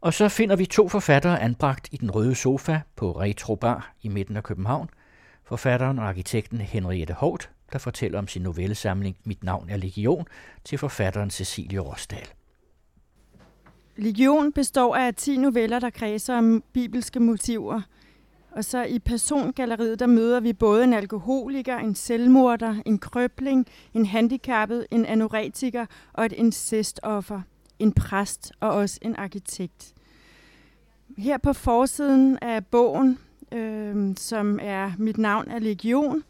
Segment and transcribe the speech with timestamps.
[0.00, 4.08] Og så finder vi to forfattere anbragt i den røde sofa på Retro Bar i
[4.08, 4.90] midten af København.
[5.44, 10.26] Forfatteren og arkitekten Henriette Hovt, der fortæller om sin novellesamling Mit navn er Legion
[10.64, 12.28] til forfatteren Cecilie Rosdal.
[13.96, 17.80] Legion består af 10 noveller, der kredser om bibelske motiver.
[18.50, 24.06] Og så i persongalleriet, der møder vi både en alkoholiker, en selvmorder, en krøbling, en
[24.06, 27.40] handicappet, en anoretiker og et incestoffer,
[27.78, 29.94] en præst og også en arkitekt.
[31.18, 33.18] Her på forsiden af bogen,
[33.52, 36.22] øh, som er Mit navn er Legion,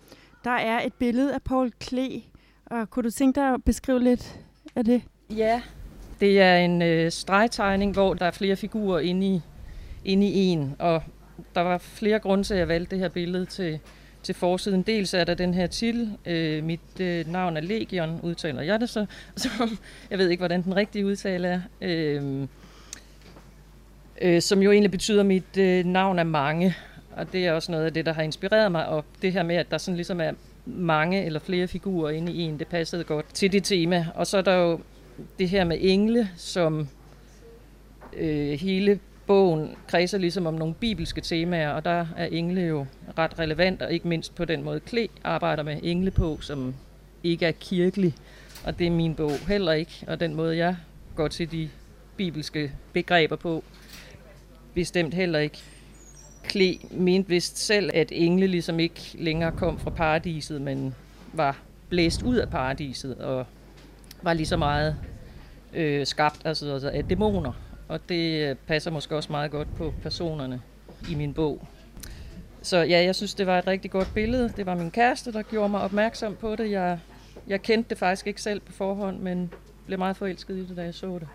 [0.45, 2.23] der er et billede af Paul Klee.
[2.67, 4.41] Og kunne du tænke dig at beskrive lidt
[4.77, 5.03] af det?
[5.31, 5.63] Ja,
[6.21, 9.41] det er en øh, stregtegning, hvor der er flere figurer inde i,
[10.05, 11.03] inde i en, og
[11.55, 13.81] der var flere grunde til, at jeg valgte det her billede til,
[14.27, 14.83] til forsiden.
[14.83, 18.89] Dels er der den her titel, øh, mit øh, navn er Legion, udtaler jeg det
[18.89, 19.79] så, som,
[20.11, 22.49] jeg ved ikke, hvordan den rigtige udtale er, øh,
[24.21, 26.75] øh, som jo egentlig betyder, at mit øh, navn er mange,
[27.17, 29.57] og det er også noget af det, der har inspireret mig, og det her med,
[29.57, 30.33] at der sådan ligesom er
[30.67, 34.07] mange eller flere figurer inde i en, det passede godt til det tema.
[34.15, 34.81] Og så er der jo
[35.39, 36.89] det her med engle, som
[38.17, 42.87] øh, hele bogen kredser ligesom om nogle bibelske temaer, og der er engle jo
[43.19, 46.75] ret relevant, og ikke mindst på den måde Kle arbejder med engle på, som
[47.23, 48.15] ikke er kirkelig,
[48.65, 50.77] og det er min bog heller ikke, og den måde jeg
[51.17, 51.69] går til de
[52.17, 53.65] bibelske begreber på,
[54.75, 55.59] bestemt heller ikke.
[56.45, 60.95] Kle mente vist selv, at engle ligesom ikke længere kom fra paradiset, men
[61.33, 63.47] var blæst ud af paradiset, og
[64.23, 64.97] var lige så meget
[65.75, 67.53] øh, skabt altså, altså af dæmoner.
[67.89, 70.63] Og det øh, passer måske også meget godt på personerne
[71.11, 71.67] i min bog.
[72.63, 74.53] Så ja, jeg synes, det var et rigtig godt billede.
[74.57, 76.71] Det var min kæreste, der gjorde mig opmærksom på det.
[76.71, 76.99] Jeg,
[77.47, 79.53] jeg kendte det faktisk ikke selv på forhånd, men
[79.87, 81.29] blev meget forelsket i det, da jeg så det.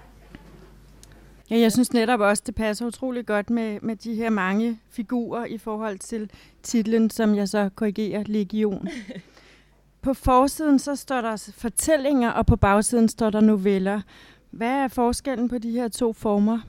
[1.50, 5.46] Ja, jeg synes netop også, det passer utrolig godt med, med de her mange figurer
[5.46, 6.32] i forhold til
[6.64, 8.88] titlen, som jeg så korrigerer, Legion.
[10.02, 14.02] På forsiden så står der fortællinger, og på bagsiden står der noveller.
[14.51, 16.59] Hvad er forskellen på de her to former?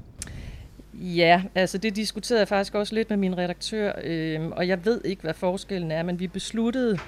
[0.94, 5.00] Ja, altså det diskuterede jeg faktisk også lidt med min redaktør, øh, og jeg ved
[5.04, 6.98] ikke, hvad forskellen er, men vi besluttede,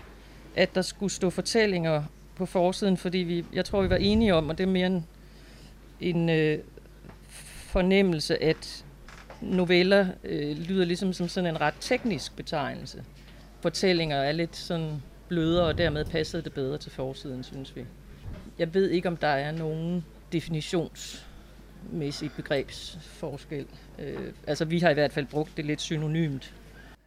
[0.56, 2.02] at der skulle stå fortællinger
[2.36, 5.06] på forsiden, fordi vi, jeg tror, vi var enige om, og det er mere en,
[6.00, 6.58] en øh,
[7.28, 8.84] fornemmelse, at
[9.41, 13.04] noveller øh, lyder ligesom som sådan en ret teknisk betegnelse.
[13.60, 17.84] Fortællinger er lidt sådan blødere, og dermed passede det bedre til forsiden, synes vi.
[18.58, 20.04] Jeg ved ikke, om der er nogen
[20.34, 23.67] definitionsmæssig begrebsforskel.
[23.99, 26.55] Øh, altså, vi har i hvert fald brugt det lidt synonymt.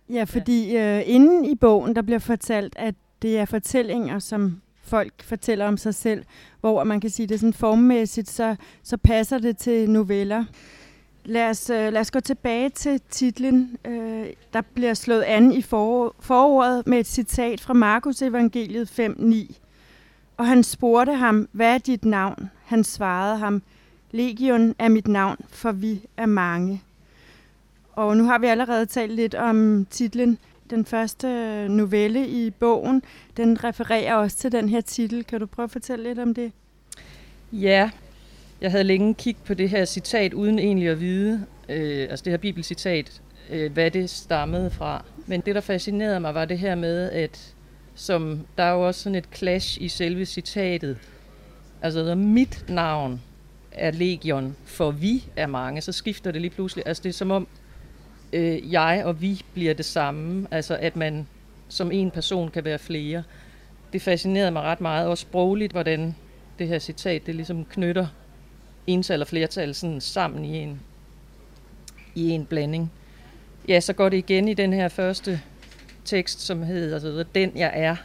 [0.10, 5.24] Ja, fordi øh, inden i bogen, der bliver fortalt, at det er fortællinger, som folk
[5.24, 6.24] fortæller om sig selv,
[6.62, 10.46] hvor man kan sige, det sådan formmæssigt, så, så passer det til noveller.
[11.26, 13.78] Lad os, øh, lad os gå tilbage til titlen.
[13.86, 19.56] Øh, der bliver slået an i for, forordet med et citat fra Markus evangeliet 5.9.
[20.38, 22.50] Og han spurgte ham, hvad er dit navn?
[22.68, 23.62] Han svarede ham,
[24.12, 26.82] Legion er mit navn, for vi er mange.
[27.94, 30.38] Og nu har vi allerede talt lidt om titlen.
[30.70, 33.04] Den første øh, novelle i bogen,
[33.38, 35.24] den refererer også til den her titel.
[35.24, 36.52] Kan du prøve at fortælle lidt om det?
[37.52, 37.90] Ja,
[38.62, 42.32] jeg havde længe kigget på det her citat, uden egentlig at vide, øh, altså det
[42.34, 45.04] her bibelcitat, øh, hvad det stammede fra.
[45.26, 47.54] Men det, der fascinerede mig, var det her med, at
[47.96, 50.98] som der er jo også sådan et clash i selve citatet.
[51.82, 53.22] Altså, mit navn
[53.72, 56.84] er legion, for vi er mange, så skifter det lige pludselig.
[56.88, 57.48] Altså, det er som om,
[58.34, 60.48] øh, jeg og vi bliver det samme.
[60.52, 61.28] Altså, at man
[61.68, 63.24] som en person kan være flere.
[63.94, 66.16] Det fascinerede mig ret meget, også sprogligt, hvordan
[66.60, 68.08] det her citat, det ligesom knytter
[68.88, 70.80] ental og flertal sådan sammen i en,
[72.16, 72.92] i en blanding.
[73.68, 75.42] Ja, så går det igen i den her første
[76.06, 77.96] tekst, som hedder altså, Den jeg er,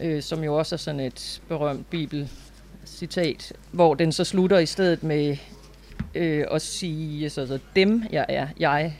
[0.00, 2.30] øh, som jo også er sådan et berømt bibel
[3.00, 5.36] bibelcitat, hvor den så slutter i stedet med
[6.14, 8.94] øh, at sige, altså, altså dem jeg er, jeg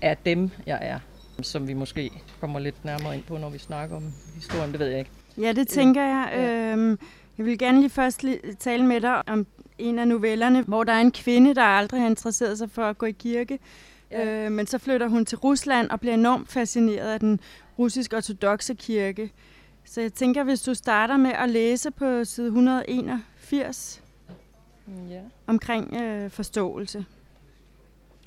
[0.00, 0.98] er dem jeg er,
[1.42, 2.10] som vi måske
[2.40, 5.10] kommer lidt nærmere ind på, når vi snakker om historien, det ved jeg ikke.
[5.40, 6.28] Ja, det tænker jeg.
[6.32, 6.72] Ja.
[6.72, 6.98] Øhm,
[7.38, 9.46] jeg vil gerne lige først lige tale med dig om
[9.78, 12.98] en af novellerne, hvor der er en kvinde, der aldrig har interesseret sig for at
[12.98, 13.58] gå i kirke,
[14.10, 14.44] Ja.
[14.44, 17.40] Øh, men så flytter hun til Rusland og bliver enormt fascineret af den
[17.78, 19.32] russisk-ortodoxe kirke.
[19.84, 22.50] Så jeg tænker, hvis du starter med at læse på side
[23.46, 24.02] 181
[25.10, 25.20] ja.
[25.46, 27.04] omkring øh, forståelse.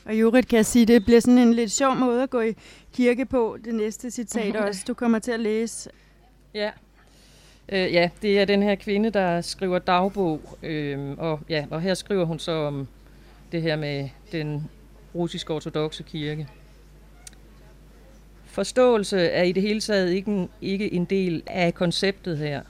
[0.06, 2.30] Og i øvrigt kan jeg sige, at det bliver sådan en lidt sjov måde at
[2.30, 2.56] gå i
[2.94, 5.90] kirke på, det næste citat også, du kommer til at læse.
[6.54, 6.72] Ja.
[7.70, 11.94] Øh, ja, det er den her kvinde, der skriver dagbog, øh, og, ja, og her
[11.94, 12.88] skriver hun så om
[13.52, 14.70] det her med den
[15.16, 16.48] russiske ortodoxe kirke.
[18.46, 22.62] Forståelse er i det hele taget ikke en, ikke en del af konceptet her.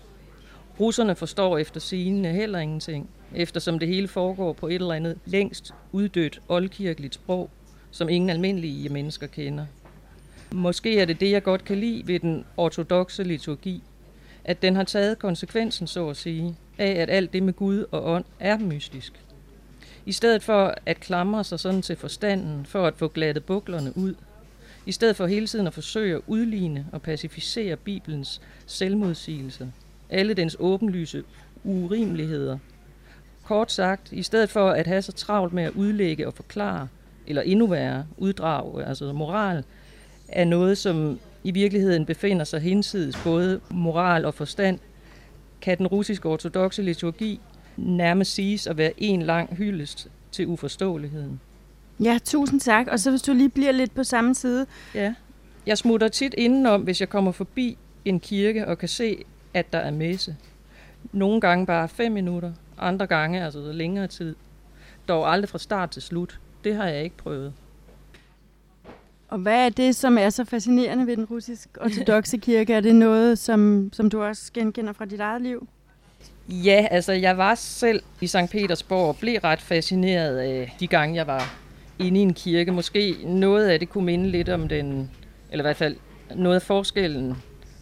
[0.80, 5.74] Russerne forstår efter sigende heller ingenting, eftersom det hele foregår på et eller andet længst
[5.92, 7.50] uddødt oldkirkeligt sprog,
[7.92, 9.66] som ingen almindelige mennesker kender.
[10.52, 13.84] Måske er det det, jeg godt kan lide ved den ortodoxe liturgi,
[14.44, 18.12] at den har taget konsekvensen, så at sige, af at alt det med Gud og
[18.12, 19.14] ånd er mystisk.
[20.06, 24.16] I stedet for at klamre sig sådan til forstanden, for at få glattet buklerne ud,
[24.86, 29.72] i stedet for hele tiden at forsøge at udligne og pacificere Bibelens selvmodsigelse,
[30.10, 31.24] alle dens åbenlyse
[31.64, 32.58] urimeligheder.
[33.44, 36.88] Kort sagt, i stedet for at have så travlt med at udlægge og forklare,
[37.28, 39.64] eller endnu værre, uddrage, altså moral,
[40.28, 44.80] er noget, som i virkeligheden befinder sig hinsides både moral og forstand,
[45.62, 47.40] kan den russiske ortodoxe liturgi
[47.78, 51.40] nærmest siges at være en lang hyldest til uforståeligheden.
[52.04, 52.88] Ja, tusind tak.
[52.88, 54.66] Og så hvis du lige bliver lidt på samme side.
[54.96, 55.14] Ja.
[55.66, 59.24] Jeg smutter tit indenom, hvis jeg kommer forbi en kirke og kan se,
[59.54, 60.36] at der er messe.
[61.12, 64.36] Nogle gange bare fem minutter, andre gange altså længere tid.
[65.08, 66.40] Dog aldrig fra start til slut.
[66.64, 67.54] Det har jeg ikke prøvet.
[69.28, 72.74] Og hvad er det, som er så fascinerende ved den russisk ortodoxe kirke?
[72.74, 75.68] Er det noget, som, som du også genkender fra dit eget liv?
[76.50, 78.36] Ja, altså jeg var selv i St.
[78.52, 81.56] Petersborg og blev ret fascineret af de gange, jeg var
[82.00, 82.72] inde i en kirke.
[82.72, 85.12] Måske noget af det kunne minde lidt om den,
[85.52, 85.96] eller i hvert fald
[86.36, 87.36] noget af forskellen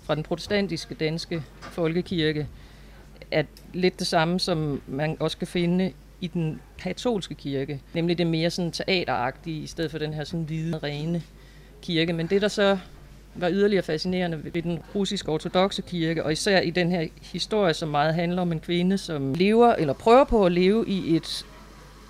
[0.08, 2.48] fra den protestantiske danske folkekirke,
[3.32, 3.44] er
[3.74, 7.82] lidt det samme, som man også kan finde i den katolske kirke.
[7.94, 11.24] Nemlig det mere sådan teateragtige, i stedet for den her sådan hvide, rene
[11.82, 12.14] kirke.
[12.14, 12.78] Men det, der så
[13.36, 17.90] var yderligere fascinerende ved den russiske ortodoxe kirke, og især i den her historie, som
[17.90, 21.46] meget handler om en kvinde, som lever eller prøver på at leve i et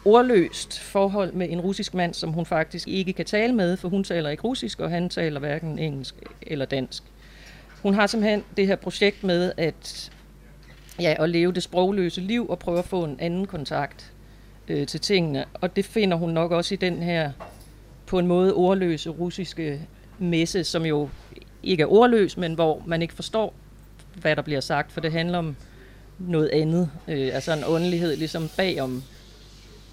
[0.06, 4.04] ordløst forhold med en russisk mand, som hun faktisk ikke kan tale med, for hun
[4.04, 7.04] taler ikke russisk, og han taler hverken engelsk eller dansk.
[7.82, 10.12] Hun har simpelthen det her projekt med at,
[11.02, 14.12] ja, at leve det sprogløse liv og prøve at få en anden kontakt
[14.68, 15.46] øh, til tingene.
[15.54, 17.32] Og det finder hun nok også i den her
[18.06, 19.82] på en måde ordløse russiske
[20.20, 21.10] messe, som jo
[21.64, 23.54] ikke er ordløs, men hvor man ikke forstår,
[24.16, 25.56] hvad der bliver sagt, for det handler om
[26.20, 26.90] noget andet.
[27.08, 29.04] Øh, altså en åndelighed ligesom bagom,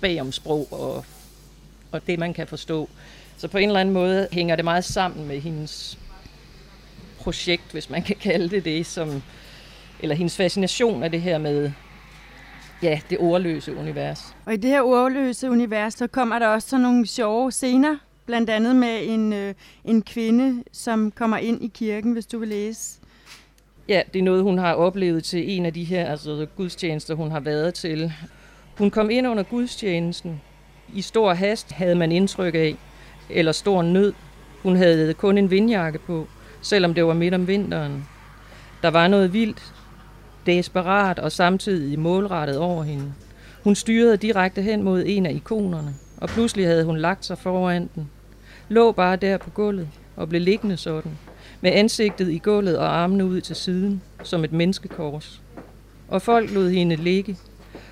[0.00, 1.04] bagom sprog og,
[1.92, 2.88] og det, man kan forstå.
[3.36, 5.98] Så på en eller anden måde hænger det meget sammen med hendes
[7.24, 9.22] projekt, hvis man kan kalde det det, som,
[10.00, 11.70] eller hendes fascination af det her med
[12.82, 14.36] ja, det ordløse univers.
[14.46, 18.50] Og i det her ordløse univers, så kommer der også sådan nogle sjove scener, blandt
[18.50, 19.54] andet med en, øh,
[19.84, 23.00] en kvinde, som kommer ind i kirken, hvis du vil læse.
[23.88, 27.30] Ja, det er noget, hun har oplevet til en af de her altså, gudstjenester, hun
[27.30, 28.12] har været til.
[28.78, 30.40] Hun kom ind under gudstjenesten.
[30.94, 32.76] I stor hast havde man indtryk af,
[33.30, 34.12] eller stor nød.
[34.62, 36.26] Hun havde kun en vindjakke på,
[36.64, 38.04] selvom det var midt om vinteren.
[38.82, 39.72] Der var noget vildt,
[40.46, 43.12] desperat og samtidig målrettet over hende.
[43.64, 47.90] Hun styrede direkte hen mod en af ikonerne, og pludselig havde hun lagt sig foran
[47.94, 48.10] den.
[48.68, 51.12] Lå bare der på gulvet og blev liggende sådan,
[51.60, 55.42] med ansigtet i gulvet og armene ud til siden, som et menneskekors.
[56.08, 57.36] Og folk lod hende ligge,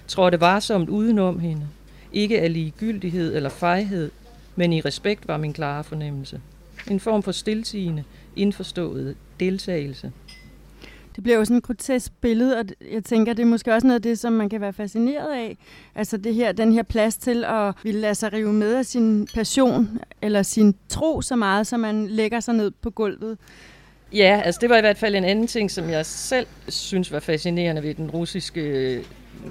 [0.09, 1.67] trådte varsomt udenom hende,
[2.13, 4.11] ikke af ligegyldighed eller fejhed,
[4.57, 6.41] men i respekt var min klare fornemmelse.
[6.91, 8.05] En form for stiltigende,
[8.37, 10.13] indforstået deltagelse.
[11.17, 13.99] Det bliver jo sådan et grotesk billede, og jeg tænker, det er måske også noget
[13.99, 15.57] af det, som man kan være fascineret af.
[15.95, 19.29] Altså det her, den her plads til at ville lade sig rive med af sin
[19.35, 23.39] passion, eller sin tro så meget, så man lægger sig ned på gulvet.
[24.13, 27.21] Ja, altså det var i hvert fald en anden ting, som jeg selv synes var
[27.21, 29.05] fascinerende ved den russiske øh,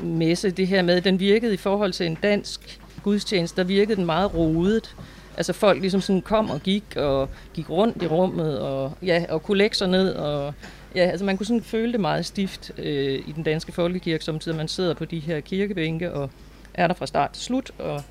[0.03, 0.51] messe.
[0.51, 4.05] Det her med, at den virkede i forhold til en dansk gudstjeneste, der virkede den
[4.05, 4.95] meget rodet.
[5.41, 9.43] Altså folk ligesom sådan kom og gik, og gik rundt i rummet, og, ja, og
[9.43, 10.53] kunne lægge sig ned, og
[10.95, 14.39] Ja, altså man kunne sådan føle det meget stift øh, i den danske folkekirke, som
[14.55, 16.29] man sidder på de her kirkebænke og
[16.73, 18.03] er der fra start til slut, og,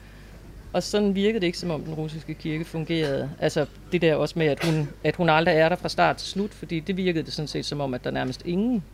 [0.72, 3.30] og sådan virkede det ikke, som om den russiske kirke fungerede.
[3.38, 6.28] Altså det der også med, at hun, at hun aldrig er der fra start til
[6.28, 8.84] slut, fordi det virkede det sådan set som om, at der nærmest ingen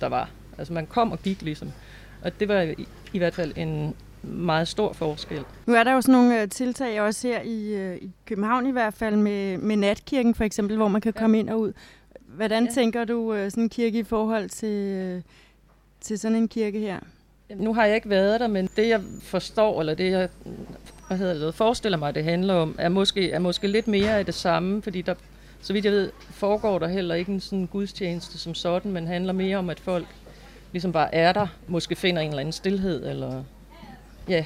[0.00, 0.30] der var.
[0.58, 1.72] Altså man kom og gik ligesom.
[2.22, 5.44] Og det var i, i hvert fald en meget stor forskel.
[5.66, 8.70] Nu er der jo sådan nogle øh, tiltag også her i, øh, i København i
[8.70, 11.72] hvert fald med, med natkirken for eksempel, hvor man kan komme ind og ud.
[12.26, 12.70] Hvordan ja.
[12.70, 15.22] tænker du øh, sådan en kirke i forhold til,
[16.00, 16.98] til sådan en kirke her?
[17.54, 20.28] Nu har jeg ikke været der, men det jeg forstår, eller det jeg
[21.10, 24.26] hvad hedder det, forestiller mig, det handler om, er måske, er måske lidt mere af
[24.26, 25.14] det samme, fordi der,
[25.60, 29.32] så vidt jeg ved, foregår der heller ikke en sådan gudstjeneste som sådan, men handler
[29.32, 30.06] mere om, at folk
[30.72, 33.44] ligesom bare er der, måske finder en eller anden stillhed, eller
[34.30, 34.44] ja.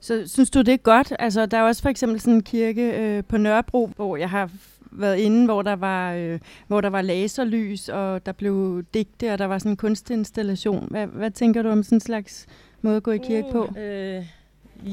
[0.00, 1.12] Så synes du, det er godt?
[1.18, 4.50] Altså, der er også for eksempel sådan en kirke øh, på Nørrebro, hvor jeg har
[4.90, 9.38] været inde, hvor der var, øh, hvor der var laserlys, og der blev digte, og
[9.38, 10.86] der var sådan en kunstinstallation.
[10.90, 12.46] Hvad, hvad tænker du om sådan en slags
[12.82, 13.64] måde at gå i kirke på?
[13.64, 14.24] Uh, øh,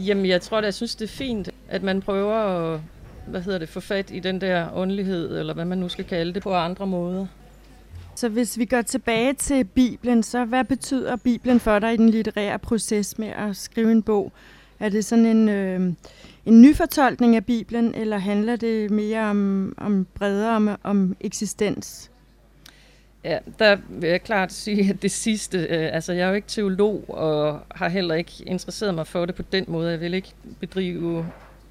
[0.07, 2.79] jamen, jeg tror, at jeg synes, det er fint, at man prøver at
[3.27, 6.33] hvad hedder det, få fat i den der åndelighed, eller hvad man nu skal kalde
[6.33, 7.27] det, på andre måder.
[8.15, 12.09] Så hvis vi går tilbage til Bibelen, så hvad betyder Bibelen for dig i den
[12.09, 14.31] litterære proces med at skrive en bog?
[14.79, 15.79] Er det sådan en, øh,
[16.45, 22.11] en nyfortolkning af Bibelen, eller handler det mere om, om bredere om, om eksistens?
[23.23, 26.47] Ja, der vil jeg klart sige, at det sidste, øh, altså jeg er jo ikke
[26.47, 29.91] teolog, og har heller ikke interesseret mig for det på den måde.
[29.91, 31.25] Jeg vil ikke bedrive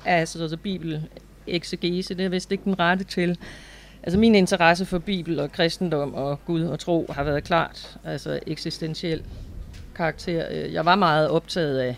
[0.05, 1.09] altså, altså Bibel
[1.47, 3.39] eksegese, det er vist ikke den rette til.
[4.07, 8.41] Altså min interesse for Bibel og kristendom og Gud og tro har været klart altså
[8.47, 9.23] eksistentiel
[9.95, 10.47] karakter.
[10.51, 11.97] Øh, jeg var meget optaget af,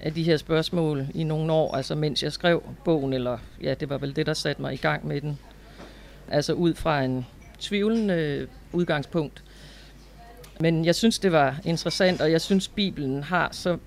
[0.00, 3.88] af de her spørgsmål i nogle år, altså mens jeg skrev bogen, eller ja, det
[3.88, 5.38] var vel det, der satte mig i gang med den.
[6.28, 7.26] Altså ud fra en
[7.58, 9.42] tvivlende udgangspunkt.
[10.60, 13.78] Men jeg synes, det var interessant, og jeg synes, Bibelen har så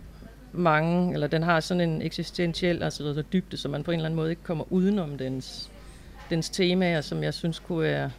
[0.52, 4.16] mange, eller den har sådan en eksistentiel altså dybde, så man på en eller anden
[4.16, 5.72] måde ikke kommer udenom dens
[6.30, 8.12] dens temaer, som jeg synes kunne være...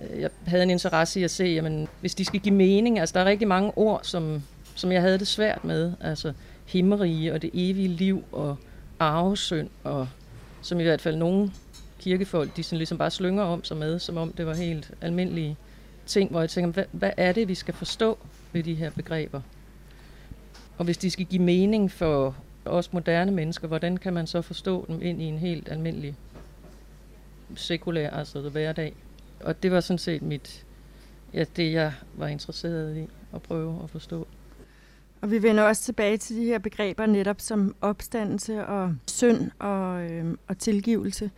[0.00, 3.12] Øh, jeg havde en interesse i at se, jamen, hvis de skal give mening, altså
[3.12, 4.42] der er rigtig mange ord, som,
[4.74, 6.32] som jeg havde det svært med, altså
[6.66, 8.56] himmerige og det evige liv og
[8.98, 10.08] arvesynd, og
[10.62, 11.50] som i hvert fald nogle
[11.98, 15.56] kirkefolk, de sådan ligesom bare slynger om sig med, som om det var helt almindelige
[16.06, 18.18] ting, hvor jeg tænker, hvad, hvad er det, vi skal forstå
[18.52, 19.40] ved de her begreber?
[20.78, 24.84] Og hvis de skal give mening for os moderne mennesker, hvordan kan man så forstå
[24.88, 26.14] dem ind i en helt almindelig
[27.54, 28.94] sekulær, altså hverdag.
[29.40, 30.64] Og det var sådan set mit,
[31.34, 34.26] ja, det, jeg var interesseret i at prøve at forstå.
[35.20, 40.10] Og vi vender også tilbage til de her begreber netop som opstandelse og synd og,
[40.10, 41.30] øh, og tilgivelse.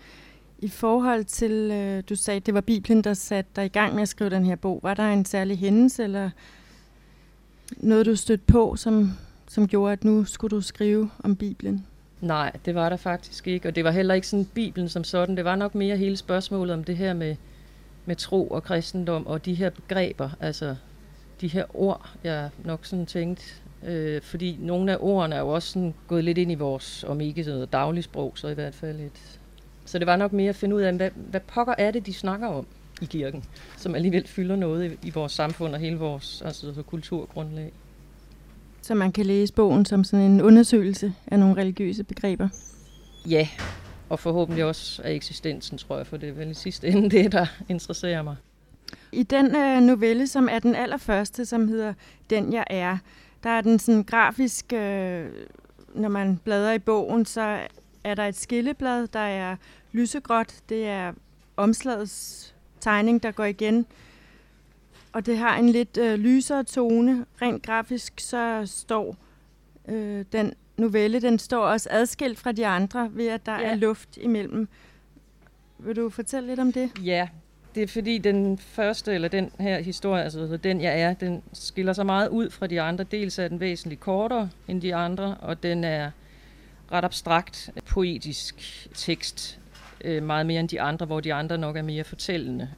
[0.58, 4.02] I forhold til, øh, du sagde, det var Bibelen, der satte dig i gang med
[4.02, 4.80] at skrive den her bog.
[4.82, 6.30] Var der en særlig hændelse, eller
[7.76, 9.10] noget, du stødte på, som,
[9.48, 11.86] som gjorde, at nu skulle du skrive om Bibelen?
[12.20, 15.36] Nej, det var der faktisk ikke, og det var heller ikke sådan Bibelen som sådan.
[15.36, 17.36] Det var nok mere hele spørgsmålet om det her med,
[18.06, 20.76] med tro og kristendom og de her begreber, altså
[21.40, 25.72] de her ord, jeg nok sådan tænkt, øh, fordi nogle af ordene er jo også
[25.72, 29.40] sådan gået lidt ind i vores, om ikke sådan dagligsprog, så i hvert fald et.
[29.84, 32.14] Så det var nok mere at finde ud af, hvad, hvad pokker er det, de
[32.14, 32.66] snakker om
[33.02, 33.44] i kirken,
[33.76, 37.72] som alligevel fylder noget i, i vores samfund og hele vores altså, kulturgrundlag.
[38.86, 42.48] Så man kan læse bogen som sådan en undersøgelse af nogle religiøse begreber?
[43.28, 43.48] Ja,
[44.08, 47.32] og forhåbentlig også af eksistensen, tror jeg, for det er vel i sidste ende det,
[47.32, 48.36] der interesserer mig.
[49.12, 51.94] I den øh, novelle, som er den allerførste, som hedder
[52.30, 52.98] Den jeg er,
[53.42, 55.26] der er den sådan grafisk, øh,
[55.94, 57.58] når man bladrer i bogen, så
[58.04, 59.56] er der et skilleblad, der er
[59.92, 61.12] lysegråt, det er
[61.56, 63.86] omslagets tegning, der går igen
[65.16, 67.24] og det har en lidt øh, lysere tone.
[67.42, 69.16] Rent grafisk så står
[69.88, 73.70] øh, den novelle, den står også adskilt fra de andre ved, at der ja.
[73.70, 74.68] er luft imellem.
[75.78, 76.90] Vil du fortælle lidt om det?
[77.04, 77.28] Ja,
[77.74, 81.92] det er fordi den første, eller den her historie, altså den jeg er, den skiller
[81.92, 83.04] sig meget ud fra de andre.
[83.04, 86.10] Dels er den væsentligt kortere end de andre, og den er
[86.92, 89.58] ret abstrakt, poetisk tekst,
[90.04, 92.68] øh, meget mere end de andre, hvor de andre nok er mere fortællende.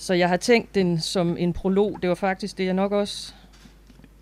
[0.00, 1.98] Så jeg har tænkt den som en prolog.
[2.02, 3.32] Det var faktisk det, jeg nok også...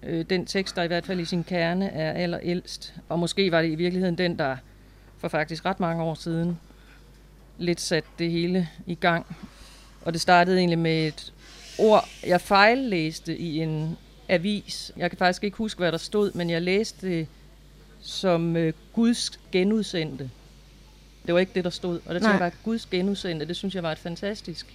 [0.03, 2.95] Øh, den tekst, der i hvert fald i sin kerne er allerældst.
[3.09, 4.57] Og måske var det i virkeligheden den, der
[5.19, 6.59] for faktisk ret mange år siden
[7.59, 9.37] lidt satte det hele i gang.
[10.05, 11.33] Og det startede egentlig med et
[11.79, 13.97] ord, jeg fejllæste i en
[14.29, 14.93] avis.
[14.97, 17.27] Jeg kan faktisk ikke huske, hvad der stod, men jeg læste det
[18.01, 20.31] som øh, Guds genudsendte.
[21.27, 22.01] Det var ikke det, der stod.
[22.07, 23.47] Og det tænkte jeg var Guds genudsendte.
[23.47, 24.67] Det synes jeg var et fantastisk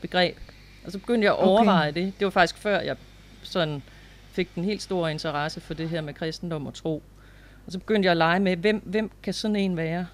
[0.00, 0.36] begreb.
[0.84, 2.02] Og så begyndte jeg at overveje okay.
[2.02, 2.12] det.
[2.18, 2.96] Det var faktisk før, jeg
[3.42, 3.82] sådan
[4.32, 7.02] fik den helt store interesse for det her med kristendom og tro.
[7.66, 10.06] Og så begyndte jeg at lege med, hvem, hvem kan sådan en være?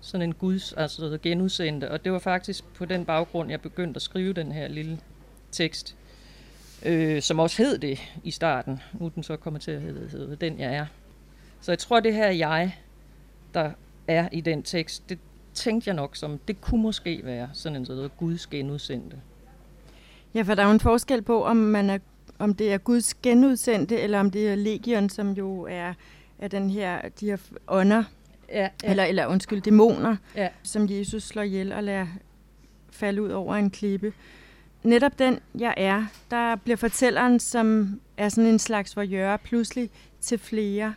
[0.00, 1.90] Sådan en guds, altså genudsendte.
[1.90, 4.98] Og det var faktisk på den baggrund, jeg begyndte at skrive den her lille
[5.52, 5.96] tekst,
[6.82, 8.80] øh, som også hed det i starten.
[8.92, 10.86] Nu den så kommet til at hedde, hedde Den jeg er.
[11.60, 12.76] Så jeg tror, det her jeg,
[13.54, 13.70] der
[14.08, 15.18] er i den tekst, det
[15.54, 19.16] tænkte jeg nok som, det kunne måske være sådan en sådan Guds genudsendte.
[20.34, 21.98] Ja, for der er jo en forskel på, om, man er,
[22.38, 25.94] om det er Guds genudsendte, eller om det er legion, som jo er,
[26.38, 27.36] er den her, de her
[27.68, 28.04] ånder,
[28.48, 28.90] ja, ja.
[28.90, 30.48] Eller, eller undskyld, dæmoner, ja.
[30.62, 32.06] som Jesus slår ihjel og lader
[32.90, 34.12] falde ud over en klippe.
[34.82, 40.38] Netop den, jeg er, der bliver fortælleren, som er sådan en slags voyeur, pludselig til
[40.38, 40.94] flere.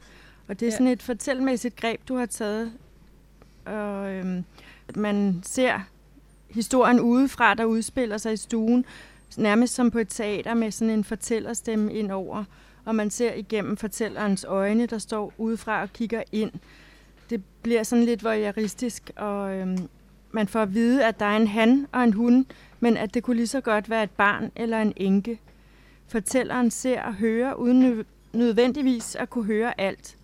[0.48, 0.78] Og det er ja.
[0.78, 2.72] sådan et fortælmæssigt greb, du har taget.
[3.66, 4.44] Og øhm,
[4.96, 5.80] man ser
[6.50, 8.86] historien udefra, der udspiller sig i stuen,
[9.38, 12.44] nærmest som på et teater med sådan en fortællerstemme ind over.
[12.86, 16.52] Og man ser igennem fortællerens øjne, der står udefra og kigger ind.
[17.30, 19.90] Det bliver sådan lidt voyeuristisk, og øhm,
[20.32, 22.46] man får at vide, at der er en han og en hun,
[22.80, 25.40] men at det kunne lige så godt være et barn eller en enke.
[26.08, 30.18] Fortælleren ser og hører uden nødvendigvis at kunne høre alt.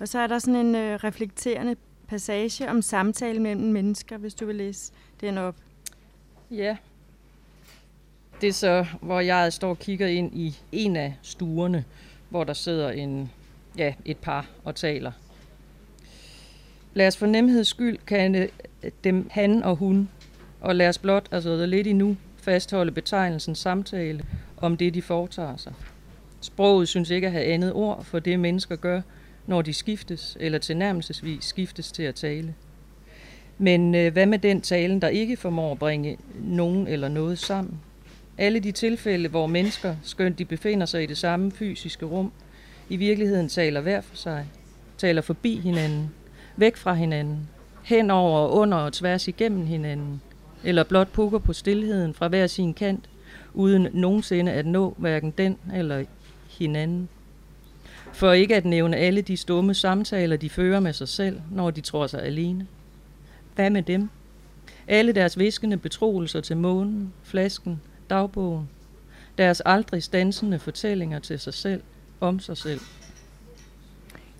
[0.00, 1.76] Og så er der sådan en øh, reflekterende
[2.08, 5.56] passage om samtale mellem mennesker, hvis du vil læse den op.
[6.50, 6.76] Ja.
[8.40, 11.84] Det er så, hvor jeg står og kigger ind i en af stuerne,
[12.28, 13.30] hvor der sidder en,
[13.78, 15.12] ja, et par og taler.
[16.94, 18.48] Lad os for nemheds skyld kan
[19.04, 20.08] dem han og hun,
[20.60, 24.24] og lad os blot, altså lidt endnu, fastholde betegnelsen samtale
[24.56, 25.72] om det, de foretager sig.
[26.40, 29.00] Sproget synes ikke at have andet ord for det, mennesker gør,
[29.46, 32.54] når de skiftes, eller tilnærmelsesvis skiftes til at tale.
[33.58, 37.80] Men øh, hvad med den talen, der ikke formår at bringe nogen eller noget sammen?
[38.38, 42.32] Alle de tilfælde, hvor mennesker, skønt de befinder sig i det samme fysiske rum,
[42.88, 44.46] i virkeligheden taler hver for sig,
[44.98, 46.10] taler forbi hinanden,
[46.56, 47.48] væk fra hinanden,
[47.84, 50.20] hen over og under og tværs igennem hinanden,
[50.64, 53.08] eller blot pukker på stillheden fra hver sin kant,
[53.54, 56.04] uden nogensinde at nå hverken den eller
[56.58, 57.08] hinanden.
[58.12, 61.80] For ikke at nævne alle de stumme samtaler, de fører med sig selv, når de
[61.80, 62.66] tror sig alene.
[63.54, 64.08] Hvad med dem?
[64.88, 68.68] Alle deres viskende betroelser til månen, flasken, dagbogen.
[69.38, 71.82] Deres aldrig stansende fortællinger til sig selv,
[72.20, 72.80] om sig selv.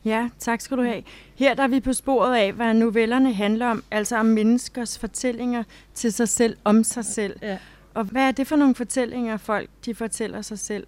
[0.04, 1.02] Ja, tak skal du have.
[1.34, 5.62] Her der er vi på sporet af, hvad novellerne handler om, altså om menneskers fortællinger
[5.94, 7.36] til sig selv, om sig selv.
[7.42, 7.58] Ja.
[7.94, 10.86] Og hvad er det for nogle fortællinger, folk de fortæller sig selv?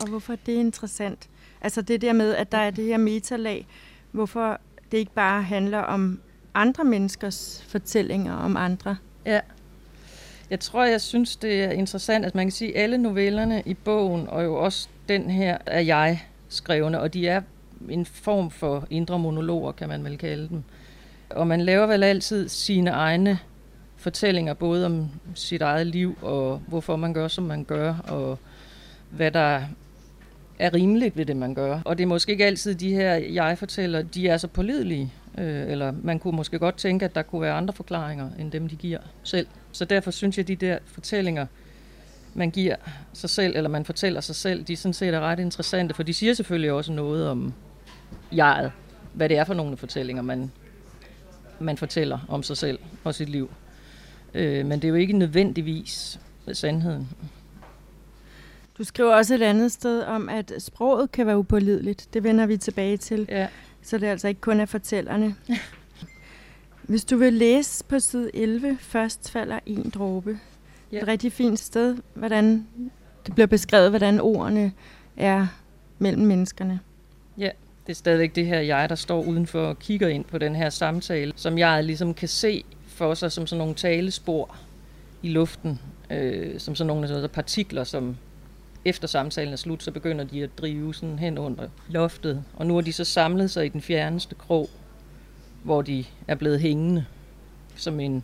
[0.00, 1.28] Og hvorfor er det interessant?
[1.60, 3.66] Altså det der med, at der er det her metalag,
[4.12, 4.60] hvorfor
[4.92, 6.20] det ikke bare handler om
[6.54, 8.96] andre menneskers fortællinger om andre.
[9.26, 9.40] Ja.
[10.50, 13.74] Jeg tror, jeg synes, det er interessant, at man kan sige, at alle novellerne i
[13.74, 17.40] bogen, og jo også den her, er jeg skrevne, og de er
[17.88, 20.62] en form for indre monologer, kan man vel kalde dem.
[21.30, 23.38] Og man laver vel altid sine egne
[23.96, 28.38] fortællinger, både om sit eget liv, og hvorfor man gør, som man gør, og
[29.10, 29.60] hvad der
[30.58, 31.80] er rimeligt ved det, man gør.
[31.84, 35.12] Og det er måske ikke altid de her, jeg fortæller, de er så pålidelige.
[35.38, 38.68] Øh, eller man kunne måske godt tænke, at der kunne være andre forklaringer, end dem,
[38.68, 39.46] de giver selv.
[39.72, 41.46] Så derfor synes jeg, at de der fortællinger,
[42.34, 42.76] man giver
[43.12, 46.14] sig selv, eller man fortæller sig selv, de sådan set er ret interessante, for de
[46.14, 47.54] siger selvfølgelig også noget om
[48.32, 48.72] jeget,
[49.12, 50.50] hvad det er for nogle fortællinger, man,
[51.58, 53.50] man fortæller om sig selv og sit liv.
[54.34, 56.20] Øh, men det er jo ikke nødvendigvis
[56.52, 57.08] sandheden.
[58.78, 62.08] Du skriver også et andet sted om, at sproget kan være upålideligt.
[62.14, 63.26] Det vender vi tilbage til.
[63.28, 63.48] Ja.
[63.88, 65.34] Så det er altså ikke kun af fortællerne.
[66.82, 70.38] Hvis du vil læse på side 11, først falder en dråbe.
[70.92, 70.98] Ja.
[71.02, 72.66] Et rigtig fint sted, hvordan
[73.26, 74.72] det bliver beskrevet, hvordan ordene
[75.16, 75.46] er
[75.98, 76.80] mellem menneskerne.
[77.38, 77.50] Ja,
[77.86, 80.70] det er stadigvæk det her jeg, der står udenfor og kigger ind på den her
[80.70, 84.56] samtale, som jeg ligesom kan se for sig som sådan nogle talespor
[85.22, 88.16] i luften, øh, som sådan nogle partikler, som
[88.88, 92.44] efter samtalen er slut, så begynder de at drive sådan hen under loftet.
[92.56, 94.70] Og nu er de så samlet sig i den fjerneste krog,
[95.62, 97.04] hvor de er blevet hængende
[97.78, 98.22] som en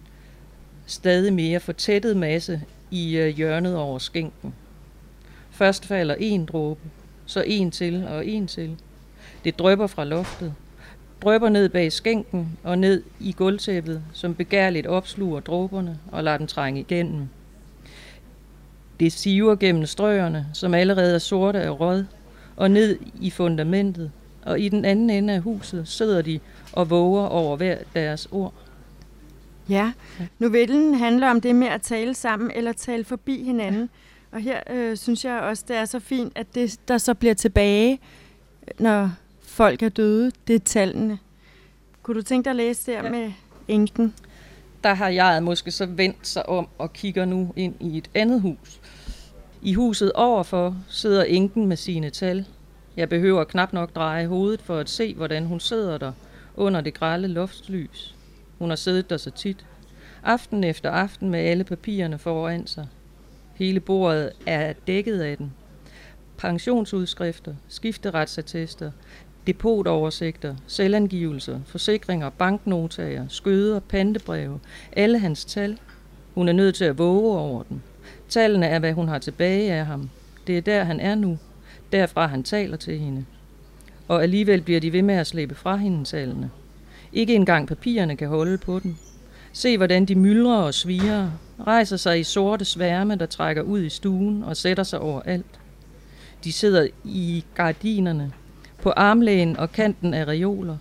[0.86, 4.54] stadig mere fortættet masse i øh, hjørnet over skænken.
[5.50, 6.80] Først falder en dråbe,
[7.26, 8.76] så en til og en til.
[9.44, 10.54] Det drøber fra loftet,
[11.22, 16.46] drøber ned bag skænken og ned i gulvtæppet, som begærligt opsluger dråberne og lader den
[16.46, 17.28] trænge igennem.
[19.00, 22.06] Det siver gennem strøerne, som allerede er sorte af råd,
[22.56, 24.10] og ned i fundamentet,
[24.42, 26.40] og i den anden ende af huset sidder de
[26.72, 28.54] og våger over hver deres ord.
[29.68, 29.92] Ja,
[30.38, 33.90] novellen handler om det med at tale sammen eller tale forbi hinanden.
[34.32, 37.34] Og her øh, synes jeg også, det er så fint, at det, der så bliver
[37.34, 37.98] tilbage,
[38.78, 39.10] når
[39.42, 41.18] folk er døde, det er tallene.
[42.02, 43.10] Kunne du tænke dig at læse der ja.
[43.10, 43.32] med
[43.68, 44.14] enken?
[44.84, 48.40] Der har jeg måske så vendt sig om og kigger nu ind i et andet
[48.40, 48.80] hus.
[49.66, 52.46] I huset overfor sidder enken med sine tal.
[52.96, 56.12] Jeg behøver knap nok dreje hovedet for at se, hvordan hun sidder der
[56.56, 58.14] under det grælde loftslys.
[58.58, 59.66] Hun har siddet der så tit.
[60.22, 62.86] Aften efter aften med alle papirerne foran sig.
[63.54, 65.52] Hele bordet er dækket af den.
[66.36, 68.90] Pensionsudskrifter, skifteretsattester,
[69.46, 74.60] depotoversigter, selvangivelser, forsikringer, banknotager, skøder, pantebreve,
[74.92, 75.78] alle hans tal.
[76.34, 77.80] Hun er nødt til at våge over dem.
[78.28, 80.10] Tallene er, hvad hun har tilbage af ham.
[80.46, 81.38] Det er der, han er nu.
[81.92, 83.24] Derfra han taler til hende.
[84.08, 86.50] og alligevel bliver de ved med at slæbe fra hende tallene.
[87.12, 88.96] Ikke engang papirerne kan holde på dem.
[89.52, 91.30] Se, hvordan de myldrer og sviger,
[91.66, 95.60] rejser sig i sorte sværme, der trækker ud i stuen og sætter sig over alt.
[96.44, 98.32] De sidder i gardinerne,
[98.82, 100.76] på armlægen og kanten af reoler.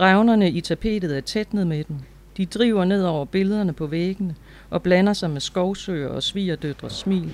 [0.00, 1.96] Revnerne i tapetet er tætnet med dem.
[2.36, 4.34] De driver ned over billederne på væggene
[4.70, 7.32] og blander sig med skovsøer og svigerdøtres smil.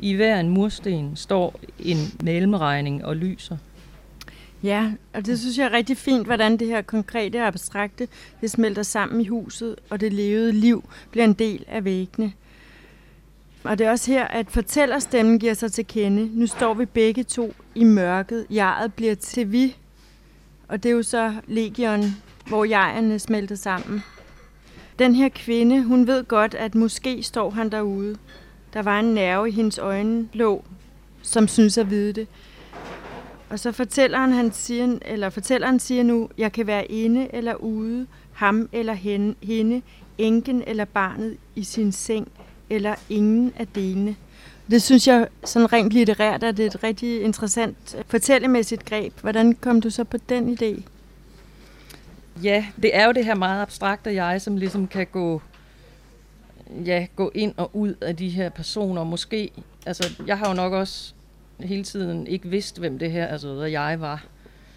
[0.00, 3.56] I hver en mursten står en malmregning og lyser.
[4.62, 8.08] Ja, og det synes jeg er rigtig fint, hvordan det her konkrete og abstrakte,
[8.40, 12.32] det smelter sammen i huset, og det levede liv bliver en del af væggene.
[13.64, 16.30] Og det er også her, at fortællerstemmen giver sig til kende.
[16.38, 18.46] Nu står vi begge to i mørket.
[18.50, 19.76] Jeget bliver til vi,
[20.68, 22.04] og det er jo så legion,
[22.46, 24.02] hvor jegerne smelter sammen.
[25.00, 28.16] Den her kvinde, hun ved godt, at måske står han derude.
[28.72, 29.80] Der var en nerve i hendes
[30.32, 30.64] lå,
[31.22, 32.26] som synes at vide det.
[33.50, 38.06] Og så fortæller han siger, eller fortælleren siger nu, jeg kan være inde eller ude,
[38.32, 39.82] ham eller hende, hende,
[40.18, 42.28] enken eller barnet i sin seng,
[42.70, 44.16] eller ingen af delene.
[44.70, 49.12] Det synes jeg sådan rent litterært, at det er et rigtig interessant øh, fortællemæssigt greb.
[49.20, 50.82] Hvordan kom du så på den idé?
[52.42, 55.42] Ja, det er jo det her meget abstrakte jeg, som ligesom kan gå,
[56.84, 59.04] ja, gå ind og ud af de her personer.
[59.04, 59.50] Måske,
[59.86, 61.14] altså jeg har jo nok også
[61.60, 64.24] hele tiden ikke vidst, hvem det her, altså jeg var.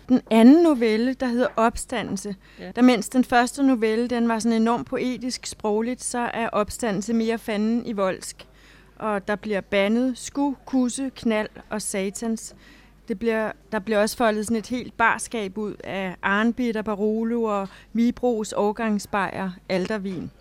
[0.10, 2.71] Den anden novelle, der hedder Opstandelse, ja.
[2.76, 7.38] der mens den første novelle, den var sådan enormt poetisk sprogligt, så er Opstandelse mere
[7.38, 8.47] fanden i voldsk.
[8.95, 12.56] Og der bliver bandet, sku, kusse, knald og satans.
[13.08, 17.68] Det bliver, der bliver også foldet sådan et helt barskab ud af Arnbitter, Barolo og
[17.94, 20.32] Vibros årgangsbejer, Aldervin.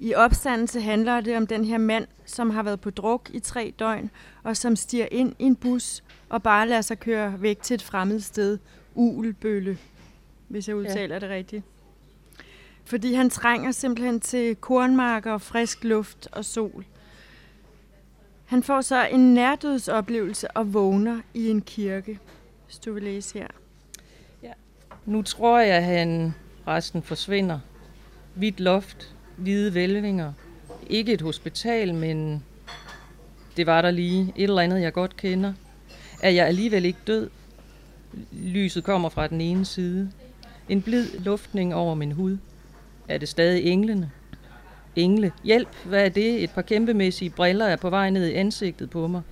[0.00, 3.74] I opstandelse handler det om den her mand, som har været på druk i tre
[3.78, 4.10] døgn,
[4.42, 7.82] og som stiger ind i en bus og bare lader sig køre væk til et
[7.82, 8.58] fremmed sted,
[8.94, 9.78] Ulbølle,
[10.48, 11.18] hvis jeg udtaler ja.
[11.18, 11.64] det rigtigt.
[12.84, 16.84] Fordi han trænger simpelthen til kornmarker, frisk luft og sol.
[18.48, 22.18] Han får så en nærdødsoplevelse og vågner i en kirke,
[22.66, 23.46] hvis du vil læse her.
[24.42, 24.52] Ja.
[25.06, 26.34] Nu tror jeg, at han
[26.66, 27.60] resten forsvinder.
[28.34, 30.32] Hvidt loft, hvide vælvinger.
[30.90, 32.44] Ikke et hospital, men
[33.56, 34.32] det var der lige.
[34.36, 35.52] Et eller andet, jeg godt kender.
[36.22, 37.30] Er jeg alligevel ikke død?
[38.32, 40.10] Lyset kommer fra den ene side.
[40.68, 42.38] En blid luftning over min hud.
[43.08, 44.10] Er det stadig englene?
[44.98, 45.32] Engle.
[45.44, 46.42] Hjælp, hvad er det?
[46.42, 49.22] Et par kæmpemæssige briller er på vej ned i ansigtet på mig.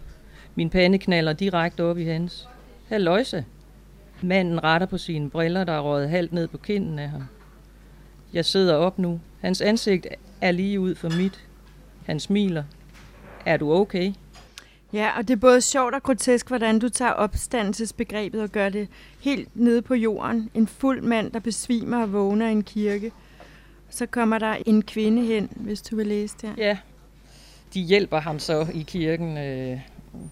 [0.55, 2.49] Min pande knaller direkte op i hans.
[2.89, 3.45] Halløjse.
[4.23, 7.25] Manden retter på sine briller, der er røget halvt ned på kinden af ham.
[8.33, 9.21] Jeg sidder op nu.
[9.41, 10.07] Hans ansigt
[10.41, 11.45] er lige ud for mit.
[12.07, 12.65] Han smiler.
[13.47, 14.13] Er du okay?
[14.93, 18.89] Ja, og det er både sjovt og grotesk, hvordan du tager opstandelsesbegrebet og gør det
[19.21, 20.51] helt nede på jorden.
[20.55, 23.13] En fuld mand, der besvimer og vågner i en kirke.
[23.91, 26.51] Så kommer der en kvinde hen, hvis du vil læse det.
[26.59, 26.79] Ja,
[27.75, 29.79] de hjælper ham så i kirken, øh,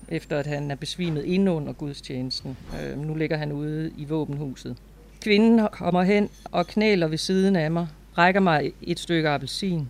[0.09, 2.57] efter at han er besvimet ind under gudstjenesten.
[2.83, 4.77] Øh, nu ligger han ude i våbenhuset.
[5.21, 7.87] Kvinden kommer hen og knæler ved siden af mig,
[8.19, 9.89] rækker mig et stykke appelsin.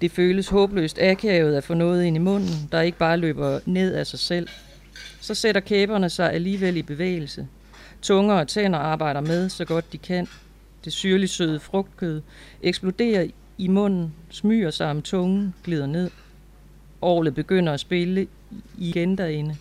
[0.00, 3.94] Det føles håbløst akavet at få noget ind i munden, der ikke bare løber ned
[3.94, 4.48] af sig selv.
[5.20, 7.48] Så sætter kæberne sig alligevel i bevægelse.
[8.02, 10.28] Tunger og tænder arbejder med, så godt de kan.
[10.84, 12.22] Det syrligt søde frugtkød
[12.62, 13.26] eksploderer
[13.58, 16.10] i munden, smyger sig om tungen, glider ned.
[17.02, 18.26] Årlet begynder at spille
[18.78, 19.56] igen derinde.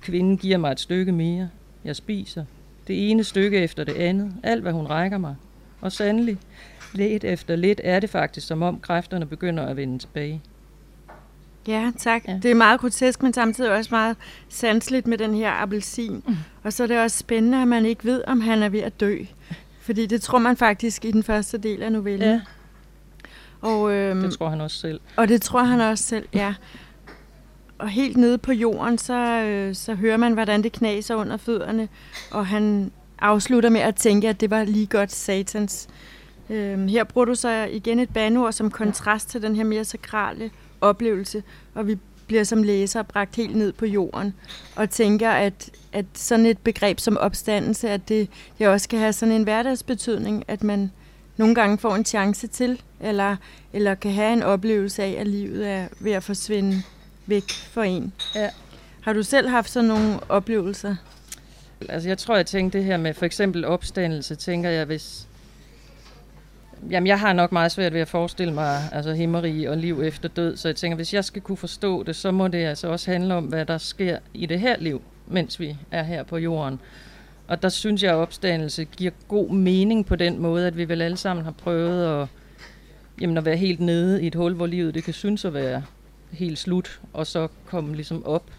[0.00, 1.48] Kvinden giver mig et stykke mere.
[1.84, 2.44] Jeg spiser.
[2.86, 4.32] Det ene stykke efter det andet.
[4.42, 5.36] Alt, hvad hun rækker mig.
[5.80, 6.38] Og sandelig,
[6.92, 10.42] lidt efter lidt er det faktisk, som om kræfterne begynder at vende tilbage.
[11.68, 12.28] Ja, tak.
[12.28, 12.38] Ja.
[12.42, 14.16] Det er meget grotesk, men samtidig også meget
[14.48, 16.22] sansligt med den her appelsin.
[16.26, 16.36] Mm.
[16.62, 19.00] Og så er det også spændende, at man ikke ved, om han er ved at
[19.00, 19.18] dø.
[19.90, 22.28] Fordi det tror man faktisk i den første del af novellen.
[22.28, 22.40] Ja.
[23.60, 25.00] Og, øhm, det tror han også selv.
[25.16, 26.54] Og det tror han også selv, ja.
[27.78, 31.88] Og helt nede på jorden, så, øh, så hører man, hvordan det knaser under fødderne.
[32.30, 35.88] Og han afslutter med at tænke, at det var lige godt satans.
[36.50, 40.50] Øhm, her bruger du så igen et banord som kontrast til den her mere sakrale
[40.80, 41.42] oplevelse,
[41.74, 41.98] og vi
[42.30, 44.34] bliver som læser bragt helt ned på jorden,
[44.76, 49.12] og tænker, at, at sådan et begreb som opstandelse, at det, det også kan have
[49.12, 50.90] sådan en hverdagsbetydning, at man
[51.36, 53.36] nogle gange får en chance til, eller,
[53.72, 56.82] eller kan have en oplevelse af, at livet er ved at forsvinde
[57.26, 58.12] væk for en.
[58.34, 58.50] Ja.
[59.00, 60.96] Har du selv haft sådan nogle oplevelser?
[61.88, 65.28] Altså jeg tror, jeg tænkte det her med for eksempel opstandelse, tænker jeg, hvis,
[66.90, 70.28] Jamen, jeg har nok meget svært ved at forestille mig altså, himmeri og liv efter
[70.28, 73.10] død, så jeg tænker, hvis jeg skal kunne forstå det, så må det altså også
[73.10, 76.80] handle om, hvad der sker i det her liv, mens vi er her på jorden.
[77.48, 81.02] Og der synes jeg, at opstandelse giver god mening på den måde, at vi vel
[81.02, 82.28] alle sammen har prøvet at,
[83.20, 85.82] jamen at være helt nede i et hul, hvor livet det kan synes at være
[86.30, 88.50] helt slut, og så komme ligesom op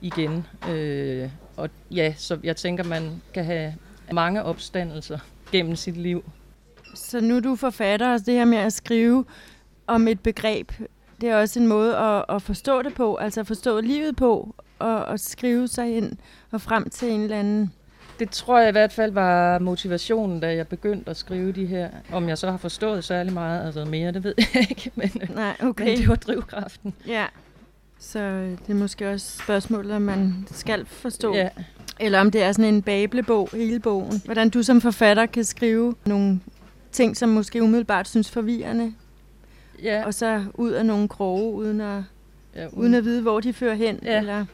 [0.00, 0.46] igen.
[0.70, 3.74] Øh, og ja, så jeg tænker, man kan have
[4.12, 5.18] mange opstandelser
[5.52, 6.24] gennem sit liv.
[6.94, 9.24] Så nu er du forfatter, og det her med at skrive
[9.86, 10.72] om et begreb,
[11.20, 14.54] det er også en måde at, at forstå det på, altså at forstå livet på,
[14.78, 16.12] og at skrive sig ind
[16.50, 17.72] og frem til en eller anden
[18.18, 21.88] det tror jeg i hvert fald var motivationen, da jeg begyndte at skrive de her.
[22.12, 25.56] Om jeg så har forstået særlig meget, altså mere, det ved jeg ikke, men, Nej,
[25.60, 25.84] okay.
[25.84, 26.94] men det var drivkraften.
[27.06, 27.26] Ja,
[27.98, 28.18] så
[28.66, 31.34] det er måske også spørgsmålet, om man skal forstå.
[31.34, 31.48] Ja.
[32.00, 34.22] Eller om det er sådan en bablebog, hele bogen.
[34.24, 36.40] Hvordan du som forfatter kan skrive nogle
[36.92, 38.94] ting, som måske umiddelbart synes forvirrende.
[39.82, 40.04] Ja.
[40.06, 42.02] Og så ud af nogle kroge, uden at,
[42.56, 43.98] ja, uden at vide, hvor de fører hen.
[44.02, 44.18] Ja.
[44.18, 44.44] Eller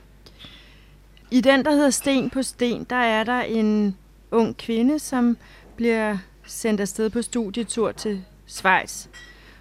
[1.30, 3.96] i den, der hedder Sten på Sten, der er der en
[4.30, 5.36] ung kvinde, som
[5.76, 9.06] bliver sendt afsted på studietur til Schweiz.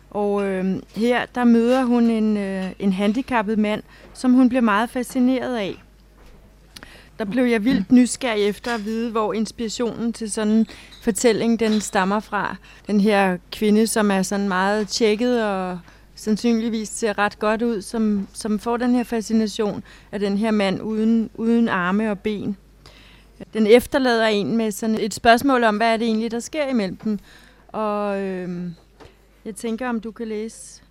[0.09, 4.89] Og øh, her der møder hun en, øh, en handicappet mand, som hun bliver meget
[4.89, 5.83] fascineret af.
[7.19, 10.67] Der blev jeg vildt nysgerrig efter at vide, hvor inspirationen til sådan en
[11.03, 12.55] fortælling den stammer fra.
[12.87, 15.79] Den her kvinde, som er sådan meget tjekket og
[16.15, 20.81] sandsynligvis ser ret godt ud, som, som får den her fascination af den her mand
[20.81, 22.57] uden, uden arme og ben.
[23.53, 26.97] Den efterlader en med sådan et spørgsmål om, hvad er det egentlig, der sker imellem
[26.97, 27.19] dem.
[27.67, 28.71] Og øh,
[29.45, 30.81] jeg tænker, om du kan læse.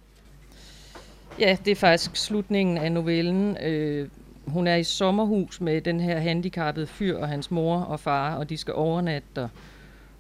[1.39, 3.57] Ja, det er faktisk slutningen af novellen.
[3.57, 4.09] Øh,
[4.47, 8.51] hun er i sommerhus med den her handicappede fyr og hans mor og far, og
[8.51, 9.49] de skal overnatte der.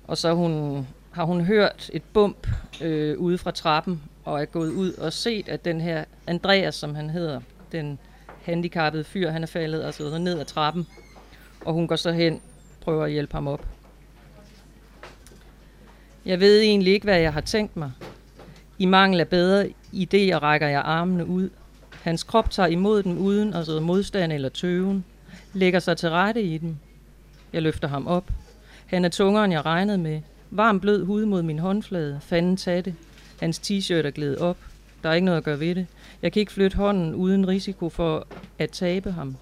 [0.06, 2.46] Og så hun, har hun hørt et bump
[2.82, 6.94] øh, ude fra trappen, og er gået ud og set, at den her Andreas, som
[6.94, 7.40] han hedder,
[7.72, 7.98] den
[8.42, 10.86] handicappede fyr, han er faldet altså ned ad trappen.
[11.64, 12.40] Og hun går så hen,
[12.80, 13.66] prøver at hjælpe ham op.
[16.24, 17.92] Jeg ved egentlig ikke, hvad jeg har tænkt mig.
[18.78, 21.50] I mangel af bedre idéer rækker jeg armene ud.
[22.06, 25.04] Hans krop tager imod dem uden altså modstand eller tøven.
[25.52, 26.76] Lægger sig til rette i dem.
[27.52, 28.30] Jeg løfter ham op.
[28.86, 30.20] Han er tungere, end jeg regnede med.
[30.50, 32.18] Varm blød hud mod min håndflade.
[32.22, 32.94] Fanden tag det.
[33.40, 34.56] Hans t-shirt er glædet op.
[35.02, 35.86] Der er ikke noget at gøre ved det.
[36.22, 38.26] Jeg kan ikke flytte hånden uden risiko for
[38.58, 39.36] at tabe ham.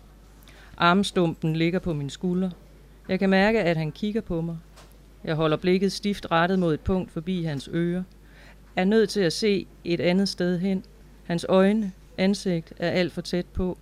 [0.77, 2.51] Armstumpen ligger på min skulder.
[3.09, 4.57] Jeg kan mærke, at han kigger på mig.
[5.25, 8.03] Jeg holder blikket stift rettet mod et punkt forbi hans ører.
[8.77, 10.85] Er nødt til at se et andet sted hen.
[11.25, 13.79] Hans øjne, ansigt er alt for tæt på.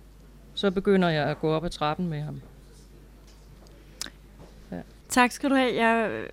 [0.53, 2.41] Så begynder jeg at gå op ad trappen med ham.
[4.71, 4.81] Ja.
[5.09, 5.75] Tak skal du have.
[5.75, 6.25] Jeg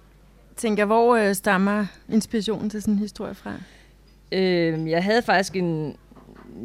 [0.56, 3.54] tænker, hvor øh, stammer inspirationen til sådan en historie fra?
[4.32, 5.96] Øh, jeg havde faktisk en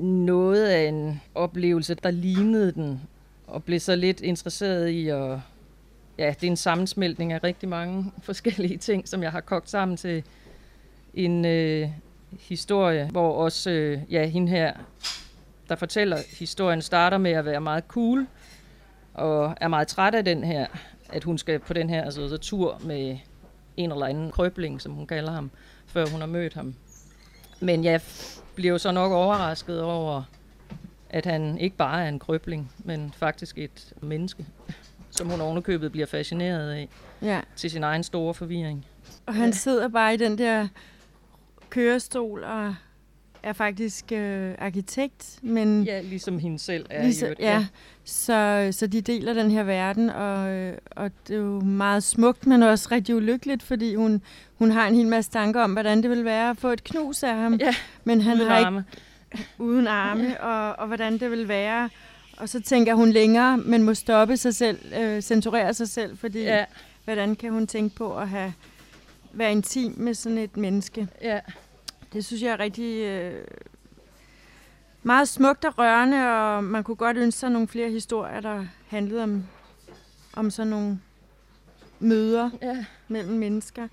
[0.02, 3.02] noget af en oplevelse, der lignede den,
[3.48, 5.40] og blev så lidt interesseret i at...
[6.18, 9.98] Ja, det er en sammensmeltning af rigtig mange forskellige ting, som jeg har kogt sammen
[9.98, 10.24] til
[11.14, 11.90] en øh,
[12.40, 14.74] historie, hvor også øh, ja, hende her,
[15.70, 18.28] der fortæller historien, starter med at være meget cool,
[19.14, 20.68] og er meget træt af den her,
[21.10, 23.18] at hun skal på den her altså, så tur med
[23.78, 25.52] en eller anden krøbling, som hun kalder ham,
[25.88, 26.76] før hun har mødt ham.
[27.60, 28.02] Men jeg
[28.56, 30.24] bliver jo så nok overrasket over,
[31.10, 34.46] at han ikke bare er en krøbling, men faktisk et menneske,
[35.12, 36.90] som hun ovenikøbet bliver fascineret af,
[37.22, 37.42] ja.
[37.56, 38.86] til sin egen store forvirring.
[39.26, 40.68] Og han sidder bare i den der
[41.70, 42.76] kørestol og
[43.46, 45.84] er faktisk øh, arkitekt, men...
[45.84, 47.34] Ja, ligesom hende selv er ligesom, i.
[47.40, 47.66] Ja, ja.
[48.04, 52.48] Så, så de deler den her verden, og, øh, og det er jo meget smukt,
[52.48, 54.22] men også rigtig ulykkeligt, fordi hun,
[54.56, 57.24] hun har en hel masse tanker om, hvordan det vil være at få et knus
[57.24, 57.54] af ham.
[57.54, 58.86] Ja, men han uden har arme.
[59.32, 60.46] Ikke, uden arme, ja.
[60.46, 61.90] og, og hvordan det vil være.
[62.38, 66.42] Og så tænker hun længere, men må stoppe sig selv, øh, censurere sig selv, fordi
[66.42, 66.66] ja.
[67.04, 68.54] hvordan kan hun tænke på at have
[69.34, 71.08] være intim med sådan et menneske?
[71.22, 71.40] Ja.
[72.16, 73.44] Det synes jeg er rigtig øh,
[75.04, 79.24] meget smukt og rørende, og man kunne godt ønske sig nogle flere historier, der handlede
[79.24, 79.44] om,
[80.34, 81.00] om sådan nogle
[82.00, 82.86] møder ja.
[83.08, 83.88] mellem mennesker.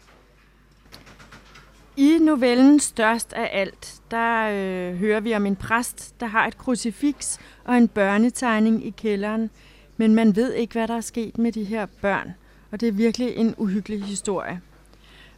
[1.97, 6.59] I novellen Størst af alt, der øh, hører vi om en præst, der har et
[6.59, 9.51] krucifiks og en børnetegning i kælderen,
[9.97, 12.35] men man ved ikke, hvad der er sket med de her børn,
[12.71, 14.61] og det er virkelig en uhyggelig historie.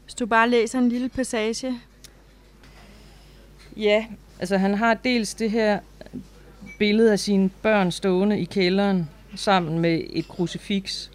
[0.03, 1.81] Hvis du bare læser en lille passage
[3.77, 4.07] Ja,
[4.39, 5.79] altså han har dels det her
[6.79, 11.11] billede af sine børn stående i kælderen sammen med et krucifiks.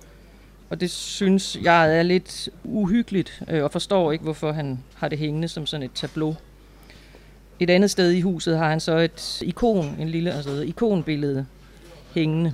[0.70, 5.20] Og det synes jeg er lidt uhyggeligt, øh, og forstår ikke, hvorfor han har det
[5.20, 6.36] hængende som sådan et tableau.
[7.60, 11.46] Et andet sted i huset har han så et ikon, en lille altså et ikonbillede
[12.16, 12.54] hængende.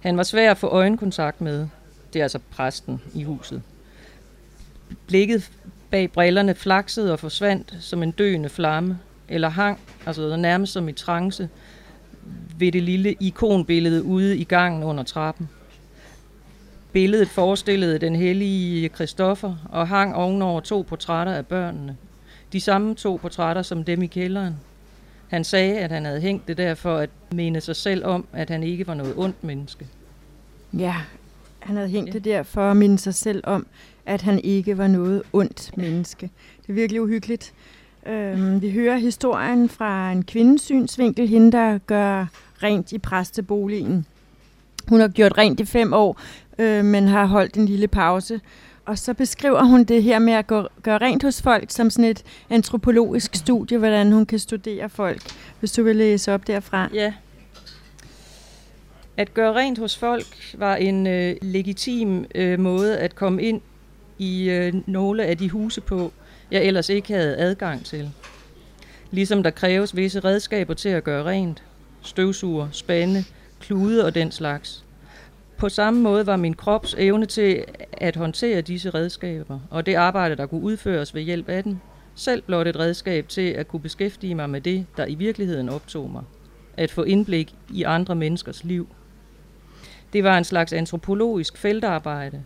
[0.00, 1.68] Han var svær at få øjenkontakt med.
[2.12, 3.62] Det er altså præsten i huset.
[5.06, 5.50] Blikket
[5.96, 10.92] bag brillerne flaksede og forsvandt som en døende flamme, eller hang, altså nærmest som i
[10.92, 11.48] trance,
[12.58, 15.48] ved det lille ikonbillede ude i gangen under trappen.
[16.92, 21.96] Billedet forestillede den hellige Kristoffer og hang ovenover to portrætter af børnene.
[22.52, 24.56] De samme to portrætter som dem i kælderen.
[25.28, 28.50] Han sagde, at han havde hængt det der for at mene sig selv om, at
[28.50, 29.86] han ikke var noget ondt menneske.
[30.72, 30.94] Ja,
[31.58, 33.66] han havde hængt det der for at minde sig selv om,
[34.06, 36.30] at han ikke var noget ondt menneske.
[36.62, 37.52] Det er virkelig uhyggeligt.
[38.06, 42.26] Øhm, vi hører historien fra en kvindesynsvinkel, hende der gør
[42.62, 44.06] rent i præsteboligen.
[44.88, 46.20] Hun har gjort rent i fem år,
[46.58, 48.40] øh, men har holdt en lille pause.
[48.84, 52.10] Og så beskriver hun det her med at gå, gøre rent hos folk som sådan
[52.10, 55.22] et antropologisk studie, hvordan hun kan studere folk.
[55.60, 56.88] Hvis du vil læse op derfra.
[56.94, 57.12] Ja.
[59.16, 63.60] At gøre rent hos folk var en øh, legitim øh, måde at komme ind
[64.18, 66.12] i øh, nogle af de huse på,
[66.50, 68.10] jeg ellers ikke havde adgang til.
[69.10, 71.62] Ligesom der kræves visse redskaber til at gøre rent.
[72.02, 73.24] Støvsuger, spande,
[73.60, 74.84] klude og den slags.
[75.56, 80.36] På samme måde var min krops evne til at håndtere disse redskaber, og det arbejde,
[80.36, 81.80] der kunne udføres ved hjælp af den,
[82.14, 86.10] selv blot et redskab til at kunne beskæftige mig med det, der i virkeligheden optog
[86.10, 86.22] mig.
[86.76, 88.88] At få indblik i andre menneskers liv.
[90.12, 92.42] Det var en slags antropologisk feltarbejde,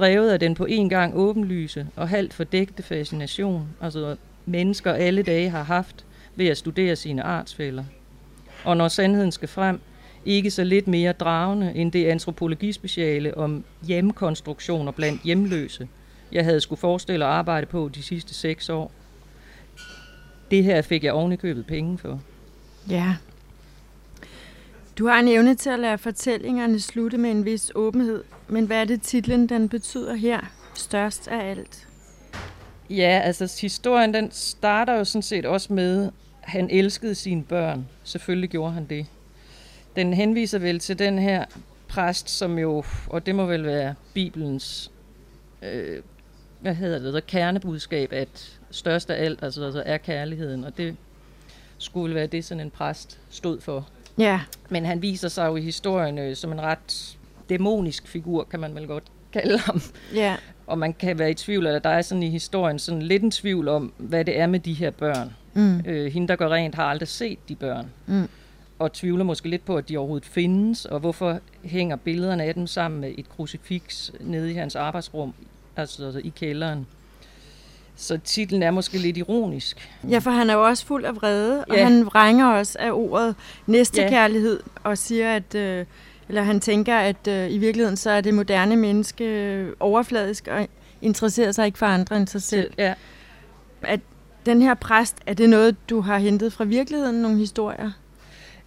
[0.00, 5.50] drevet af den på en gang åbenlyse og halvt fordækte fascination, altså mennesker alle dage
[5.50, 6.04] har haft
[6.36, 7.84] ved at studere sine artsfælder.
[8.64, 9.80] Og når sandheden skal frem,
[10.24, 15.88] ikke så lidt mere dragende end det antropologispeciale om hjemkonstruktioner blandt hjemløse,
[16.32, 18.92] jeg havde skulle forestille at arbejde på de sidste seks år.
[20.50, 22.20] Det her fik jeg ovenikøbet penge for.
[22.90, 23.14] Ja.
[25.00, 28.80] Du har en evne til at lade fortællingerne slutte med en vis åbenhed, men hvad
[28.80, 30.40] er det titlen, den betyder her?
[30.74, 31.88] Størst af alt.
[32.90, 37.88] Ja, altså historien den starter jo sådan set også med, at han elskede sine børn.
[38.04, 39.06] Selvfølgelig gjorde han det.
[39.96, 41.44] Den henviser vel til den her
[41.88, 44.90] præst, som jo, og det må vel være Bibelens,
[45.62, 46.02] øh,
[46.60, 50.96] hvad hedder det, der kernebudskab, at størst af alt altså, altså er kærligheden, og det
[51.78, 53.88] skulle være det, sådan en præst stod for.
[54.20, 54.40] Ja.
[54.68, 57.16] Men han viser sig jo i historien øh, som en ret
[57.48, 59.82] dæmonisk figur, kan man vel godt kalde ham.
[60.14, 60.36] Ja.
[60.66, 63.30] Og man kan være i tvivl, eller der er sådan i historien sådan lidt en
[63.30, 65.32] tvivl om, hvad det er med de her børn.
[65.54, 65.80] Mm.
[65.86, 67.86] Øh, hende, der går rent, har aldrig set de børn.
[68.06, 68.28] Mm.
[68.78, 72.66] Og tvivler måske lidt på, at de overhovedet findes, og hvorfor hænger billederne af dem
[72.66, 75.34] sammen med et krucifiks nede i hans arbejdsrum,
[75.76, 76.86] altså, altså i kælderen.
[78.00, 79.90] Så titlen er måske lidt ironisk.
[80.10, 81.84] Ja, for han er jo også fuld af vrede, og Ja.
[81.84, 83.34] han vrænger også af ordet
[83.66, 85.86] næstekærlighed, og siger, at, øh,
[86.28, 90.68] eller han tænker, at øh, i virkeligheden så er det moderne menneske øh, overfladisk og
[91.02, 92.72] interesserer sig ikke for andre end sig selv.
[92.78, 92.94] Ja.
[93.82, 94.00] At
[94.46, 97.90] den her præst, er det noget, du har hentet fra virkeligheden, nogle historier?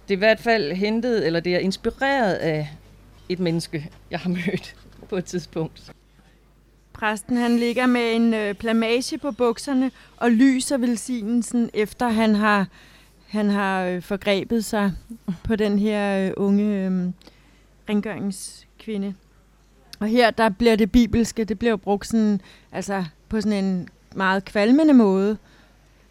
[0.07, 2.69] Det er i hvert fald hentet, eller det er inspireret af
[3.29, 4.75] et menneske, jeg har mødt
[5.09, 5.91] på et tidspunkt.
[7.03, 12.67] Præsten han ligger med en øh, plamage på bukserne og lyser velsignelsen, efter han har,
[13.27, 14.91] han har øh, forgrebet sig
[15.43, 17.09] på den her øh, unge øh,
[17.89, 19.13] rengøringskvinde.
[19.99, 24.45] Og her der bliver det bibelske, det bliver brugt sådan, altså på sådan en meget
[24.45, 25.37] kvalmende måde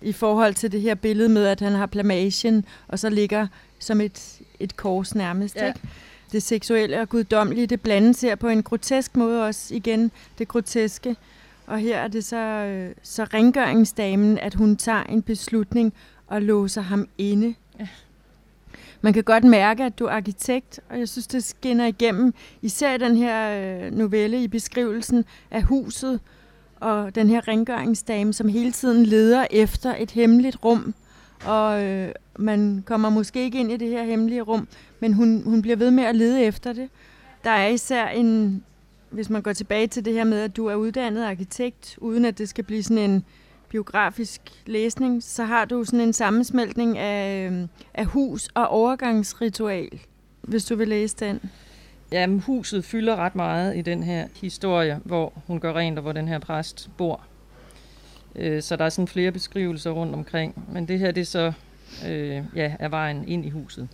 [0.02, 3.46] i forhold til det her billede med, at han har plamagen, og så ligger
[3.78, 5.56] som et, et kors nærmest.
[5.56, 5.66] Ja.
[5.66, 5.80] Ikke?
[6.32, 11.16] Det seksuelle og guddommelige, det blandes her på en grotesk måde også igen, det groteske.
[11.66, 15.92] Og her er det så, øh, så rengøringsdamen, at hun tager en beslutning
[16.26, 17.54] og låser ham inde.
[17.80, 17.88] Ja.
[19.00, 22.94] Man kan godt mærke, at du er arkitekt, og jeg synes, det skinner igennem, især
[22.94, 23.50] i den her
[23.86, 26.20] øh, novelle i beskrivelsen af huset,
[26.80, 30.94] og den her rengøringsdame, som hele tiden leder efter et hemmeligt rum.
[31.46, 34.68] Og øh, man kommer måske ikke ind i det her hemmelige rum,
[35.00, 36.88] men hun, hun bliver ved med at lede efter det.
[37.44, 38.62] Der er især en,
[39.10, 42.38] hvis man går tilbage til det her med, at du er uddannet arkitekt, uden at
[42.38, 43.24] det skal blive sådan en
[43.68, 50.00] biografisk læsning, så har du sådan en sammensmeltning af, øh, af hus og overgangsritual,
[50.42, 51.40] hvis du vil læse den.
[52.12, 56.12] Jamen, huset fylder ret meget i den her historie, hvor hun gør rent, og hvor
[56.12, 57.26] den her præst bor.
[58.36, 60.64] Øh, Så der er sådan flere beskrivelser rundt omkring.
[60.72, 61.52] Men det her, det er så
[62.08, 63.88] øh, ja, er vejen ind i huset.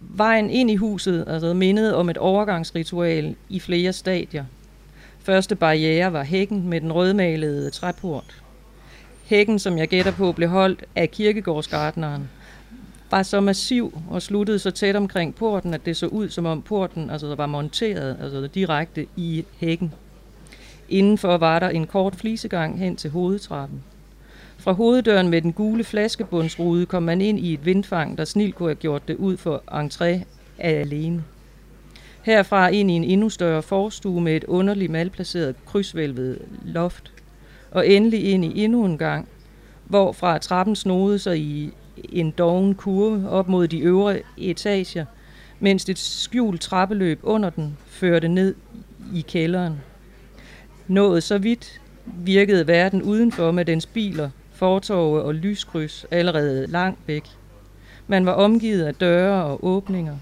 [0.00, 4.44] Vejen ind i huset er altså mindet om et overgangsritual i flere stadier.
[5.18, 8.42] Første barriere var hækken med den rødmalede træport.
[9.24, 12.28] Hækken, som jeg gætter på, blev holdt af kirkegårdsgardneren,
[13.10, 16.62] var så massiv og sluttede så tæt omkring porten, at det så ud som om
[16.62, 19.92] porten altså, var monteret altså, direkte i hækken.
[20.92, 23.82] Indenfor var der en kort flisegang hen til hovedtrappen.
[24.58, 28.68] Fra hoveddøren med den gule flaskebundsrude kom man ind i et vindfang, der snilt kunne
[28.68, 30.24] have gjort det ud for entré
[30.58, 31.24] alene.
[32.22, 37.12] Herfra ind i en endnu større forstue med et underligt malplaceret krydsvælvet loft.
[37.70, 39.28] Og endelig ind i endnu en gang,
[39.84, 41.72] hvorfra trappen snodede sig i
[42.12, 45.04] en doven kurve op mod de øvre etager,
[45.60, 48.54] mens et skjult trappeløb under den førte ned
[49.14, 49.91] i kælderen.
[50.92, 57.24] Nået så vidt virkede verden udenfor med dens biler, fortorve og lyskryds allerede langt væk.
[58.06, 60.16] Man var omgivet af døre og åbninger,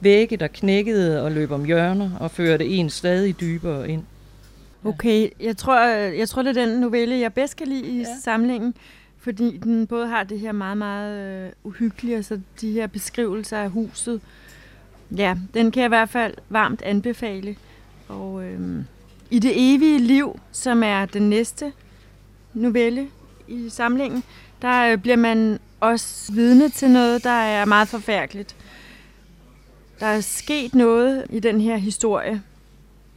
[0.00, 4.02] vægge, der knækkede og løb om hjørner og førte en stadig dybere ind.
[4.84, 8.06] Okay, jeg tror, jeg tror, det er den novelle, jeg bedst kan lide i ja.
[8.22, 8.74] samlingen,
[9.18, 13.58] fordi den både har det her meget, meget øh, uhyggelige, og så de her beskrivelser
[13.58, 14.20] af huset.
[15.16, 17.56] Ja, den kan jeg i hvert fald varmt anbefale.
[18.08, 18.84] Og øhm,
[19.30, 21.72] i det evige liv, som er den næste
[22.54, 23.08] novelle
[23.48, 24.24] i samlingen,
[24.62, 28.56] der øh, bliver man også vidne til noget, der er meget forfærdeligt.
[30.00, 32.42] Der er sket noget i den her historie.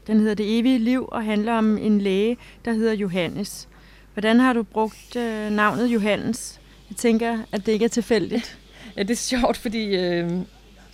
[0.07, 3.67] Den hedder Det evige liv og handler om en læge, der hedder Johannes.
[4.13, 6.59] Hvordan har du brugt øh, navnet Johannes?
[6.89, 8.57] Jeg tænker, at det ikke er tilfældigt.
[8.97, 10.31] Ja, det er sjovt, fordi øh,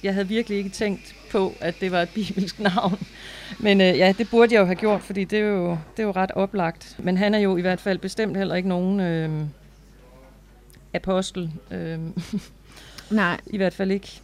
[0.05, 2.99] jeg havde virkelig ikke tænkt på, at det var et bibelsk navn.
[3.59, 6.03] Men øh, ja, det burde jeg jo have gjort, fordi det er, jo, det er
[6.03, 6.95] jo ret oplagt.
[6.99, 9.29] Men han er jo i hvert fald bestemt heller ikke nogen øh,
[10.93, 11.51] apostel.
[11.71, 11.99] Øh,
[13.21, 13.39] Nej.
[13.47, 14.21] I hvert fald ikke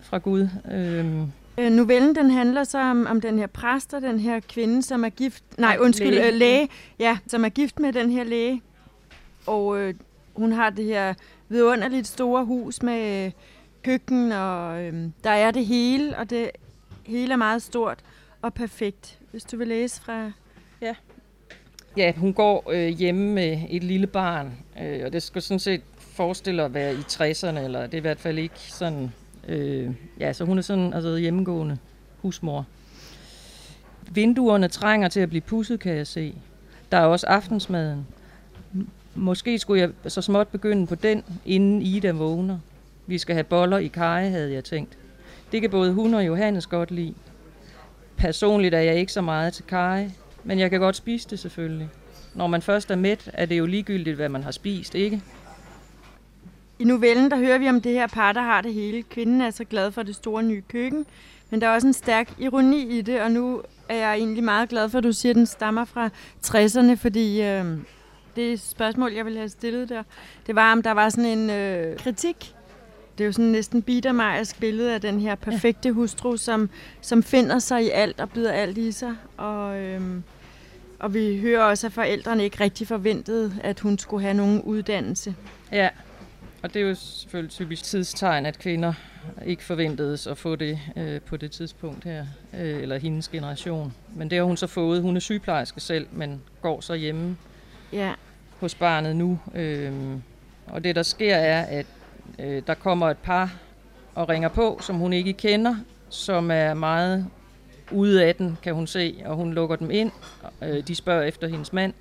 [0.00, 0.48] fra Gud.
[0.72, 1.28] Øh,
[1.58, 5.04] Øh, novellen den handler så om, om den her præst og den her kvinde, som
[5.04, 5.44] er gift...
[5.58, 6.28] Nej, undskyld, læge.
[6.28, 6.68] Øh, læge.
[6.98, 8.62] Ja, som er gift med den her læge.
[9.46, 9.94] Og øh,
[10.34, 11.14] hun har det her
[11.48, 13.30] vidunderligt store hus med
[13.84, 16.50] køkken, og øhm, der er det hele, og det
[17.06, 17.98] hele er meget stort
[18.42, 19.18] og perfekt.
[19.30, 20.32] Hvis du vil læse fra...
[20.80, 20.94] Ja.
[21.96, 24.52] Ja, hun går øh, hjemme med et lille barn,
[24.82, 28.00] øh, og det skal sådan set forestille at være i 60'erne, eller det er i
[28.00, 29.10] hvert fald ikke sådan
[29.48, 31.78] Øh, ja, så hun er sådan altså hjemmegående
[32.22, 32.66] husmor.
[34.10, 36.34] Vinduerne trænger til at blive pusset, kan jeg se.
[36.92, 38.06] Der er også aftensmaden.
[39.14, 42.58] Måske skulle jeg så småt begynde på den, inden Ida vågner.
[43.06, 44.98] Vi skal have boller i kaj, havde jeg tænkt.
[45.52, 47.14] Det kan både hun og Johannes godt lide.
[48.16, 50.10] Personligt er jeg ikke så meget til kaj,
[50.44, 51.88] men jeg kan godt spise det selvfølgelig.
[52.34, 55.22] Når man først er mæt, er det jo ligegyldigt, hvad man har spist, ikke?
[56.78, 59.02] I novellen, der hører vi om det her par, der har det hele.
[59.02, 61.06] Kvinden er så glad for det store nye køkken,
[61.50, 64.68] men der er også en stærk ironi i det, og nu er jeg egentlig meget
[64.68, 66.10] glad for, at du siger, at den stammer fra
[66.46, 67.64] 60'erne, fordi øh,
[68.36, 70.02] det spørgsmål, jeg ville have stillet der,
[70.46, 72.54] det var, om der var sådan en øh, kritik.
[73.18, 77.58] Det er jo sådan næsten biedermejers billede af den her perfekte hustru, som, som finder
[77.58, 79.14] sig i alt og byder alt i sig.
[79.36, 80.00] Og, øh,
[80.98, 85.34] og vi hører også, at forældrene ikke rigtig forventede, at hun skulle have nogen uddannelse.
[85.72, 85.88] Ja,
[86.62, 88.92] og det er jo selvfølgelig typisk tidstegn, at kvinder
[89.46, 93.94] ikke forventedes at få det øh, på det tidspunkt her, øh, eller hendes generation.
[94.16, 95.02] Men det har hun så fået.
[95.02, 97.36] Hun er sygeplejerske selv, men går så hjemme
[97.92, 98.12] ja.
[98.60, 99.38] hos barnet nu.
[99.54, 99.92] Øh,
[100.66, 101.86] og det, der sker, er, at
[102.38, 103.54] øh, der kommer et par
[104.14, 105.76] og ringer på, som hun ikke kender,
[106.08, 107.26] som er meget
[107.90, 110.10] ude af den, kan hun se, og hun lukker dem ind.
[110.62, 111.92] Øh, de spørger efter hendes mand,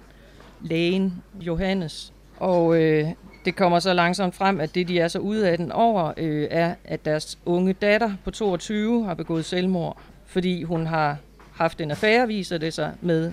[0.62, 2.14] lægen Johannes.
[2.38, 3.08] Og øh,
[3.46, 6.48] det kommer så langsomt frem, at det, de er så ude af den over, øh,
[6.52, 11.18] er, at deres unge datter på 22 har begået selvmord, fordi hun har
[11.54, 13.32] haft en affære, viser det sig, med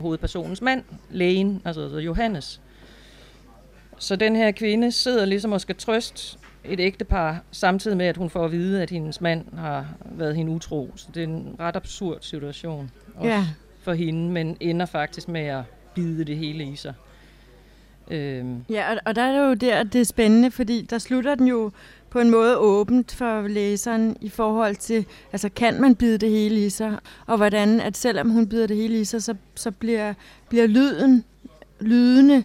[0.00, 2.60] hovedpersonens mand, lægen, altså, altså Johannes.
[4.00, 8.30] Så den her kvinde sidder ligesom og skal trøste et ægtepar, samtidig med, at hun
[8.30, 10.92] får at vide, at hendes mand har været hende utro.
[10.96, 13.46] Så det er en ret absurd situation også ja.
[13.82, 15.62] for hende, men ender faktisk med at
[15.94, 16.94] bide det hele i sig.
[18.10, 18.64] Øhm.
[18.70, 21.46] Ja, og, og der er det jo der, det er spændende, fordi der slutter den
[21.46, 21.70] jo
[22.10, 26.66] på en måde åbent for læseren i forhold til, altså kan man bide det hele
[26.66, 26.96] i sig,
[27.26, 30.14] og hvordan, at selvom hun bider det hele i sig, så, så bliver,
[30.48, 31.24] bliver lyden,
[31.80, 32.44] lydene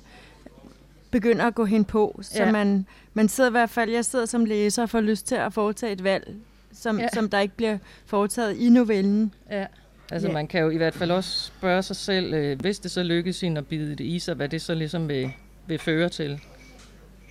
[1.20, 2.52] begynder at gå hen på, så ja.
[2.52, 5.54] man, man sidder i hvert fald, jeg sidder som læser og får lyst til at
[5.54, 6.36] foretage et valg,
[6.74, 7.08] som, ja.
[7.14, 9.34] som der ikke bliver foretaget i novellen.
[9.52, 9.66] Ja.
[10.12, 10.34] Altså ja.
[10.34, 13.42] man kan jo i hvert fald også spørge sig selv, øh, hvis det så lykkes
[13.42, 15.32] hende at bide det i sig, hvad det så ligesom vil
[15.68, 16.40] vil føre til.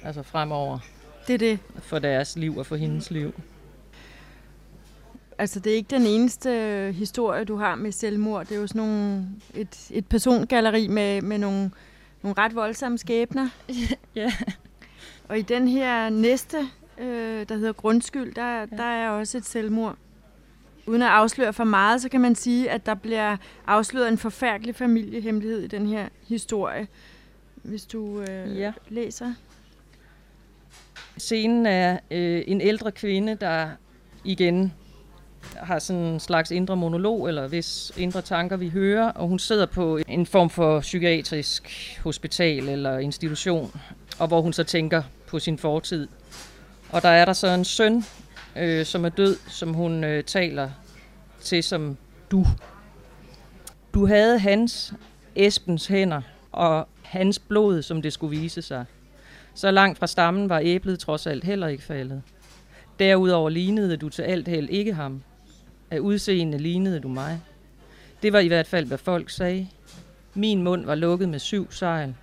[0.04, 0.78] Altså fremover.
[1.26, 1.58] Det er det.
[1.78, 3.34] For deres liv og for hendes liv.
[5.38, 8.46] Altså, det er ikke den eneste øh, historie, du har med selvmord.
[8.46, 11.70] Det er jo sådan nogle, et, et persongalleri med, med nogle,
[12.24, 13.48] nogle ret voldsomme skæbner.
[14.16, 14.32] ja.
[15.28, 16.56] Og i den her næste
[16.98, 18.66] øh, der hedder Grundskyld, der, ja.
[18.66, 19.96] der er også et selvmord.
[20.86, 24.74] Uden at afsløre for meget, så kan man sige, at der bliver afsløret en forfærdelig
[24.74, 26.88] familiehemmelighed i den her historie,
[27.62, 28.72] hvis du øh, ja.
[28.88, 29.34] læser.
[31.16, 33.68] Scenen er øh, en ældre kvinde, der
[34.24, 34.72] igen
[35.56, 39.66] har sådan en slags indre monolog, eller hvis indre tanker vi hører, og hun sidder
[39.66, 41.70] på en form for psykiatrisk
[42.04, 43.80] hospital eller institution,
[44.18, 46.08] og hvor hun så tænker på sin fortid.
[46.90, 48.04] Og der er der så en søn,
[48.56, 50.70] øh, som er død, som hun øh, taler
[51.40, 51.96] til som
[52.30, 52.46] du.
[53.94, 54.94] Du havde hans,
[55.36, 56.22] Esbens hænder,
[56.52, 58.84] og hans blod, som det skulle vise sig.
[59.54, 62.22] Så langt fra stammen var æblet trods alt heller ikke faldet.
[62.98, 65.22] Derudover lignede du til alt held ikke ham.
[65.90, 67.40] Af udseende lignede du mig.
[68.22, 69.68] Det var i hvert fald, hvad folk sagde.
[70.34, 72.14] Min mund var lukket med syv sejl.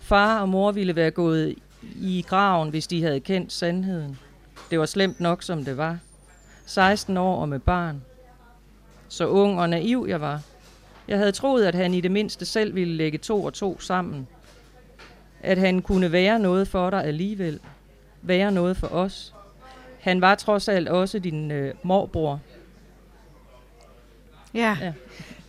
[0.00, 1.54] Far og mor ville være gået
[2.00, 4.18] i graven, hvis de havde kendt sandheden.
[4.70, 5.98] Det var slemt nok, som det var.
[6.66, 8.02] 16 år og med barn.
[9.08, 10.42] Så ung og naiv jeg var.
[11.08, 14.28] Jeg havde troet, at han i det mindste selv ville lægge to og to sammen.
[15.42, 17.60] At han kunne være noget for dig alligevel.
[18.22, 19.34] Være noget for os.
[20.00, 22.40] Han var trods alt også din øh, morbror.
[24.54, 24.76] Ja.
[24.80, 24.92] ja,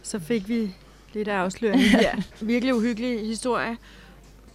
[0.04, 0.76] så fik vi
[1.14, 2.16] lidt afsløring her.
[2.41, 3.78] Virkelig uhyggelig historie.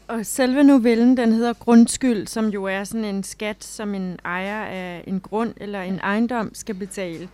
[0.09, 4.65] Og selve novellen, den hedder Grundskyld, som jo er sådan en skat, som en ejer
[4.65, 7.29] af en grund eller en ejendom skal betale.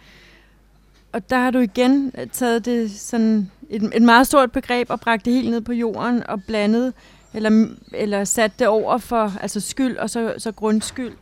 [1.13, 5.25] Og der har du igen taget det sådan et, et meget stort begreb og bragt
[5.25, 6.93] det helt ned på jorden og blandet
[7.35, 11.13] eller, eller sat det over for altså skyld og så, så grundskyld.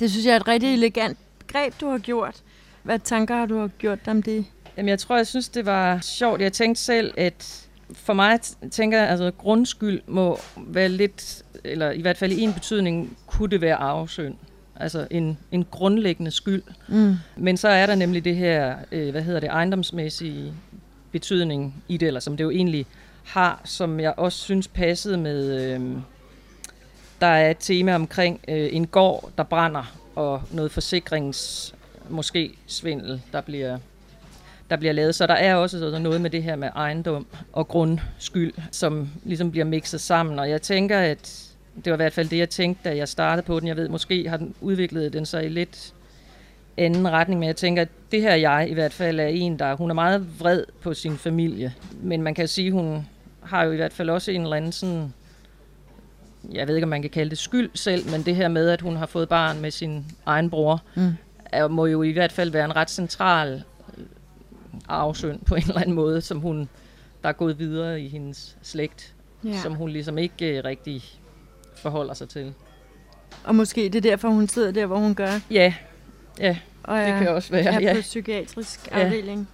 [0.00, 2.42] Det synes jeg er et rigtig elegant greb, du har gjort.
[2.82, 4.46] Hvad tanker har du gjort om det?
[4.76, 6.40] Jamen, jeg tror, jeg synes, det var sjovt.
[6.40, 12.00] Jeg tænkte selv, at for mig tænker jeg, altså, grundskyld må være lidt, eller i
[12.00, 14.34] hvert fald i en betydning, kunne det være arvesynd.
[14.76, 16.62] Altså en, en grundlæggende skyld.
[16.88, 17.14] Mm.
[17.36, 20.52] Men så er der nemlig det her, øh, hvad hedder det, ejendomsmæssige
[21.12, 22.86] betydning i det, eller som det jo egentlig
[23.24, 25.96] har, som jeg også synes passede med, øh,
[27.20, 31.74] der er et tema omkring øh, en gård, der brænder, og noget forsikrings,
[32.08, 33.78] måske svindel, der bliver
[34.72, 35.14] der bliver lavet.
[35.14, 39.64] Så der er også noget med det her med ejendom og grundskyld, som ligesom bliver
[39.64, 40.38] mixet sammen.
[40.38, 41.52] Og jeg tænker, at
[41.84, 43.68] det var i hvert fald det, jeg tænkte, da jeg startede på den.
[43.68, 45.94] Jeg ved, måske har den udviklet den sig i lidt
[46.76, 49.74] anden retning, men jeg tænker, at det her jeg i hvert fald er en, der
[49.74, 51.74] hun er meget vred på sin familie.
[52.02, 53.06] Men man kan sige, at hun
[53.42, 55.12] har jo i hvert fald også en eller anden sådan,
[56.52, 58.80] jeg ved ikke, om man kan kalde det skyld selv, men det her med, at
[58.80, 61.12] hun har fået barn med sin egen bror, mm.
[61.44, 63.62] er, må jo i hvert fald være en ret central
[64.88, 66.68] arvesynd på en eller anden måde, som hun,
[67.22, 69.14] der er gået videre i hendes slægt,
[69.44, 69.60] ja.
[69.60, 71.04] som hun ligesom ikke uh, rigtig
[71.76, 72.54] forholder sig til.
[73.44, 75.40] Og måske det er derfor, hun sidder der, hvor hun gør?
[75.50, 75.74] Ja,
[76.38, 77.64] ja og det kan også være.
[77.64, 77.94] Er ja.
[77.94, 78.98] på psykiatrisk ja.
[78.98, 79.48] afdeling.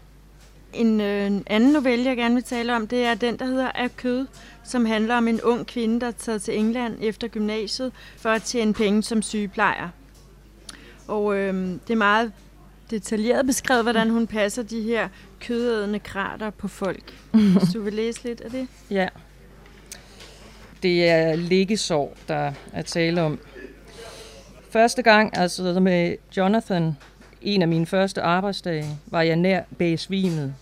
[0.73, 3.97] En øh, anden novelle, jeg gerne vil tale om, det er den, der hedder Af
[3.97, 4.27] kød,
[4.65, 8.43] som handler om en ung kvinde, der er taget til England efter gymnasiet for at
[8.43, 9.89] tjene penge som sygeplejer.
[11.09, 12.33] Og øh, det er meget
[12.91, 15.09] detaljeret beskrevet, hvordan hun passer de her
[15.41, 17.15] kødædende krater på folk.
[17.31, 18.69] Hvis du vil læse lidt af det.
[18.91, 19.09] Ja.
[20.83, 23.39] Det er liggesår, der er tale om.
[24.71, 26.97] Første gang, altså med Jonathan,
[27.43, 30.55] en af mine første arbejdsdage, var jeg nær besvimet.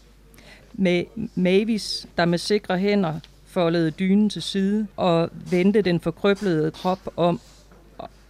[0.73, 1.05] Med
[1.35, 7.41] Mavis, der med sikre hænder foldede dynen til side og vendte den forkrøblede krop om.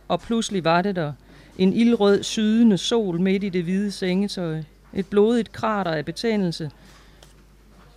[0.09, 1.13] Og pludselig var det der.
[1.59, 4.63] En ildrød, sydende sol midt i det hvide sengetøj.
[4.95, 6.71] Et blodigt krater af betændelse,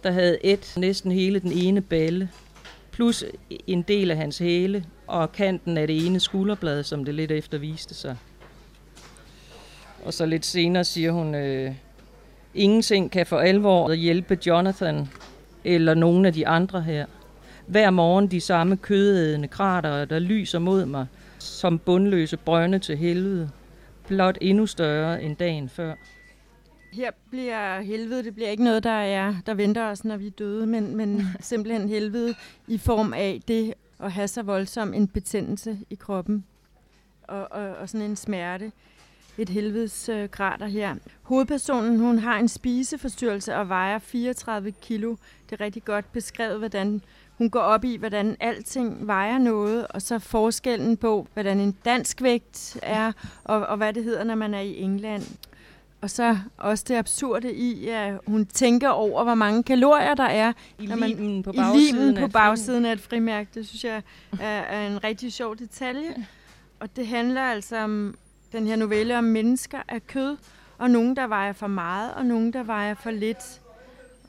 [0.03, 2.29] der havde et næsten hele den ene balle,
[2.91, 3.23] plus
[3.67, 7.57] en del af hans hæle og kanten af det ene skulderblad, som det lidt efter
[7.57, 8.17] viste sig.
[10.05, 11.73] Og så lidt senere siger hun, øh,
[12.53, 15.09] ingenting kan for alvor hjælpe Jonathan
[15.63, 17.05] eller nogen af de andre her.
[17.67, 21.05] Hver morgen de samme kødædende krater, der lyser mod mig,
[21.39, 23.49] som bundløse brønde til helvede,
[24.07, 25.93] blot endnu større end dagen før.
[26.93, 30.31] Her bliver helvede, det bliver ikke noget, der er der venter os, når vi er
[30.31, 32.35] døde, men, men simpelthen helvede
[32.67, 36.45] i form af det at have så voldsom en betændelse i kroppen
[37.23, 38.71] og, og, og sådan en smerte.
[39.37, 40.95] Et helvedes øh, grader her.
[41.21, 45.15] Hovedpersonen hun har en spiseforstyrrelse og vejer 34 kilo.
[45.49, 47.01] Det er rigtig godt beskrevet, hvordan
[47.39, 52.21] hun går op i, hvordan alting vejer noget, og så forskellen på, hvordan en dansk
[52.21, 53.11] vægt er,
[53.43, 55.23] og, og hvad det hedder, når man er i England.
[56.01, 60.53] Og så også det absurde i, at hun tænker over, hvor mange kalorier der er
[60.79, 63.49] i limen på bagsiden, i limen på bagsiden af et frimærke.
[63.53, 64.01] Det synes jeg
[64.39, 66.27] er, er en rigtig sjov detalje.
[66.79, 68.15] Og det handler altså om
[68.51, 70.37] den her novelle om mennesker af kød,
[70.77, 73.61] og nogen, der vejer for meget, og nogen, der vejer for lidt.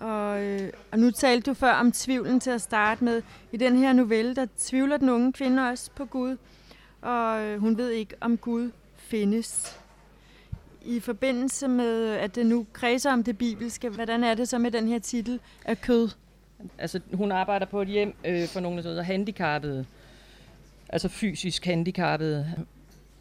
[0.01, 3.22] Og, øh, og nu talte du før om tvivlen til at starte med.
[3.53, 6.36] I den her novelle, der tvivler den unge kvinde også på Gud,
[7.01, 9.80] og øh, hun ved ikke, om Gud findes.
[10.82, 14.70] I forbindelse med, at det nu kredser om det bibelske, hvordan er det så med
[14.70, 16.09] den her titel af kød?
[16.78, 19.86] Altså, hun arbejder på et hjem øh, for nogle, der hedder handicappede,
[20.88, 22.55] altså fysisk handicappede,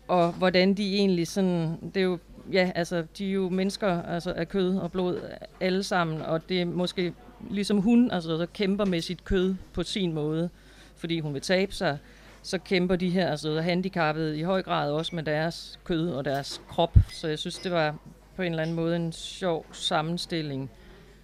[0.08, 2.20] og hvordan de egentlig sådan, det er jo,
[2.52, 5.22] ja, altså, de er jo mennesker altså, af kød og blod
[5.62, 7.14] alle sammen, og det er måske
[7.50, 10.50] ligesom hun, altså, der kæmper med sit kød på sin måde,
[10.96, 11.98] fordi hun vil tabe sig,
[12.42, 16.62] så kæmper de her altså, handicappede i høj grad også med deres kød og deres
[16.70, 16.98] krop.
[17.10, 17.96] Så jeg synes, det var
[18.36, 20.70] på en eller anden måde en sjov sammenstilling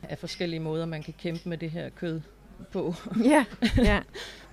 [0.04, 2.22] af forskellige måder, man kan kæmpe med det her kød
[2.72, 2.96] på.
[3.24, 3.46] Ja,
[3.78, 4.00] ja.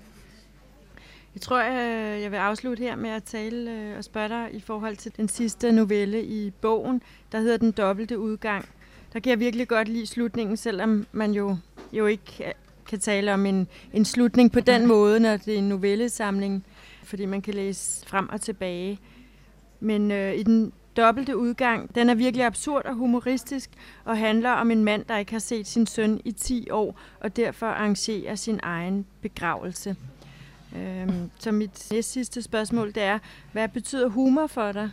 [1.34, 4.96] Jeg tror, jeg vil afslutte her med at tale øh, og spørge dig i forhold
[4.96, 7.02] til den sidste novelle i bogen,
[7.32, 8.68] der hedder Den dobbelte udgang.
[9.12, 11.56] Der kan jeg virkelig godt lide slutningen, selvom man jo,
[11.92, 12.54] jo ikke
[12.86, 16.64] kan tale om en, en slutning på den måde, når det er en novellesamling,
[17.04, 18.98] fordi man kan læse frem og tilbage.
[19.80, 23.70] Men øh, i den dobbelte udgang, den er virkelig absurd og humoristisk,
[24.04, 27.36] og handler om en mand, der ikke har set sin søn i 10 år, og
[27.36, 29.96] derfor arrangerer sin egen begravelse.
[30.76, 33.18] Øhm, så mit næste sidste spørgsmål, det er,
[33.52, 34.90] hvad betyder humor for dig?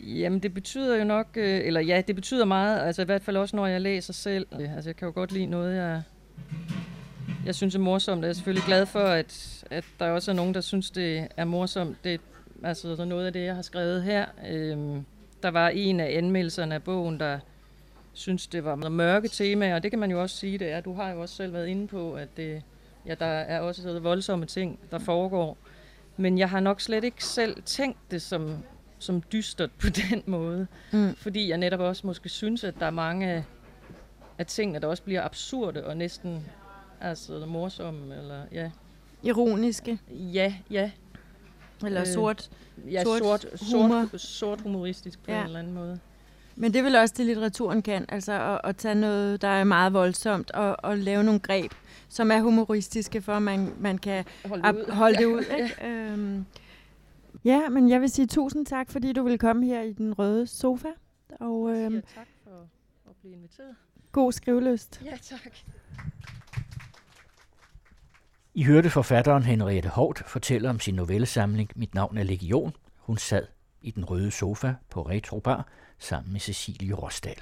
[0.00, 3.36] Jamen, det betyder jo nok, øh, eller ja, det betyder meget, altså i hvert fald
[3.36, 4.46] også, når jeg læser selv.
[4.60, 6.02] Øh, altså, jeg kan jo godt lide noget, jeg,
[7.44, 8.22] jeg synes er morsomt.
[8.22, 11.44] Jeg er selvfølgelig glad for, at, at der også er nogen, der synes, det er
[11.44, 12.04] morsomt.
[12.04, 12.20] Det,
[12.62, 14.26] altså, så noget af det, jeg har skrevet her.
[14.50, 15.04] Øhm,
[15.42, 17.38] der var en af anmeldelserne af bogen, der
[18.12, 20.80] synes, det var mørke tema, og det kan man jo også sige, det er.
[20.80, 22.62] Du har jo også selv været inde på, at det,
[23.06, 25.58] ja, der er også så voldsomme ting, der foregår.
[26.16, 28.56] Men jeg har nok slet ikke selv tænkt det som,
[28.98, 30.66] som dystert på den måde.
[30.92, 31.14] Mm.
[31.14, 33.44] Fordi jeg netop også måske synes, at der er mange
[34.38, 36.46] af tingene, der også bliver absurde og næsten
[37.00, 38.16] altså morsomme.
[38.16, 38.70] Eller, ja.
[39.22, 39.98] Ironiske?
[40.10, 40.90] Ja, ja.
[41.86, 42.50] Eller sort,
[42.86, 44.06] øh, ja, sort, sort, humor.
[44.10, 45.40] sort, sort humoristisk på ja.
[45.40, 45.98] en eller anden måde.
[46.56, 49.64] Men det er vel også det, litteraturen kan, altså at, at tage noget, der er
[49.64, 51.72] meget voldsomt, og, og lave nogle greb,
[52.08, 54.92] som er humoristiske, for at man, man kan holde det ud.
[54.92, 55.74] Holde det ud ikke?
[55.80, 55.88] ja.
[55.88, 56.44] Øhm,
[57.44, 60.46] ja, men jeg vil sige tusind tak, fordi du vil komme her i den røde
[60.46, 60.88] sofa.
[61.40, 62.68] Og, øhm, tak for
[63.10, 63.74] at blive inviteret.
[64.12, 65.02] God skrivelyst.
[65.04, 65.52] Ja, tak.
[68.54, 72.72] I hørte forfatteren Henriette Hort fortælle om sin novellesamling Mit navn er Legion.
[72.96, 73.46] Hun sad
[73.82, 77.38] i den røde sofa på Retro Bar sammen med Cecilie Rosdal.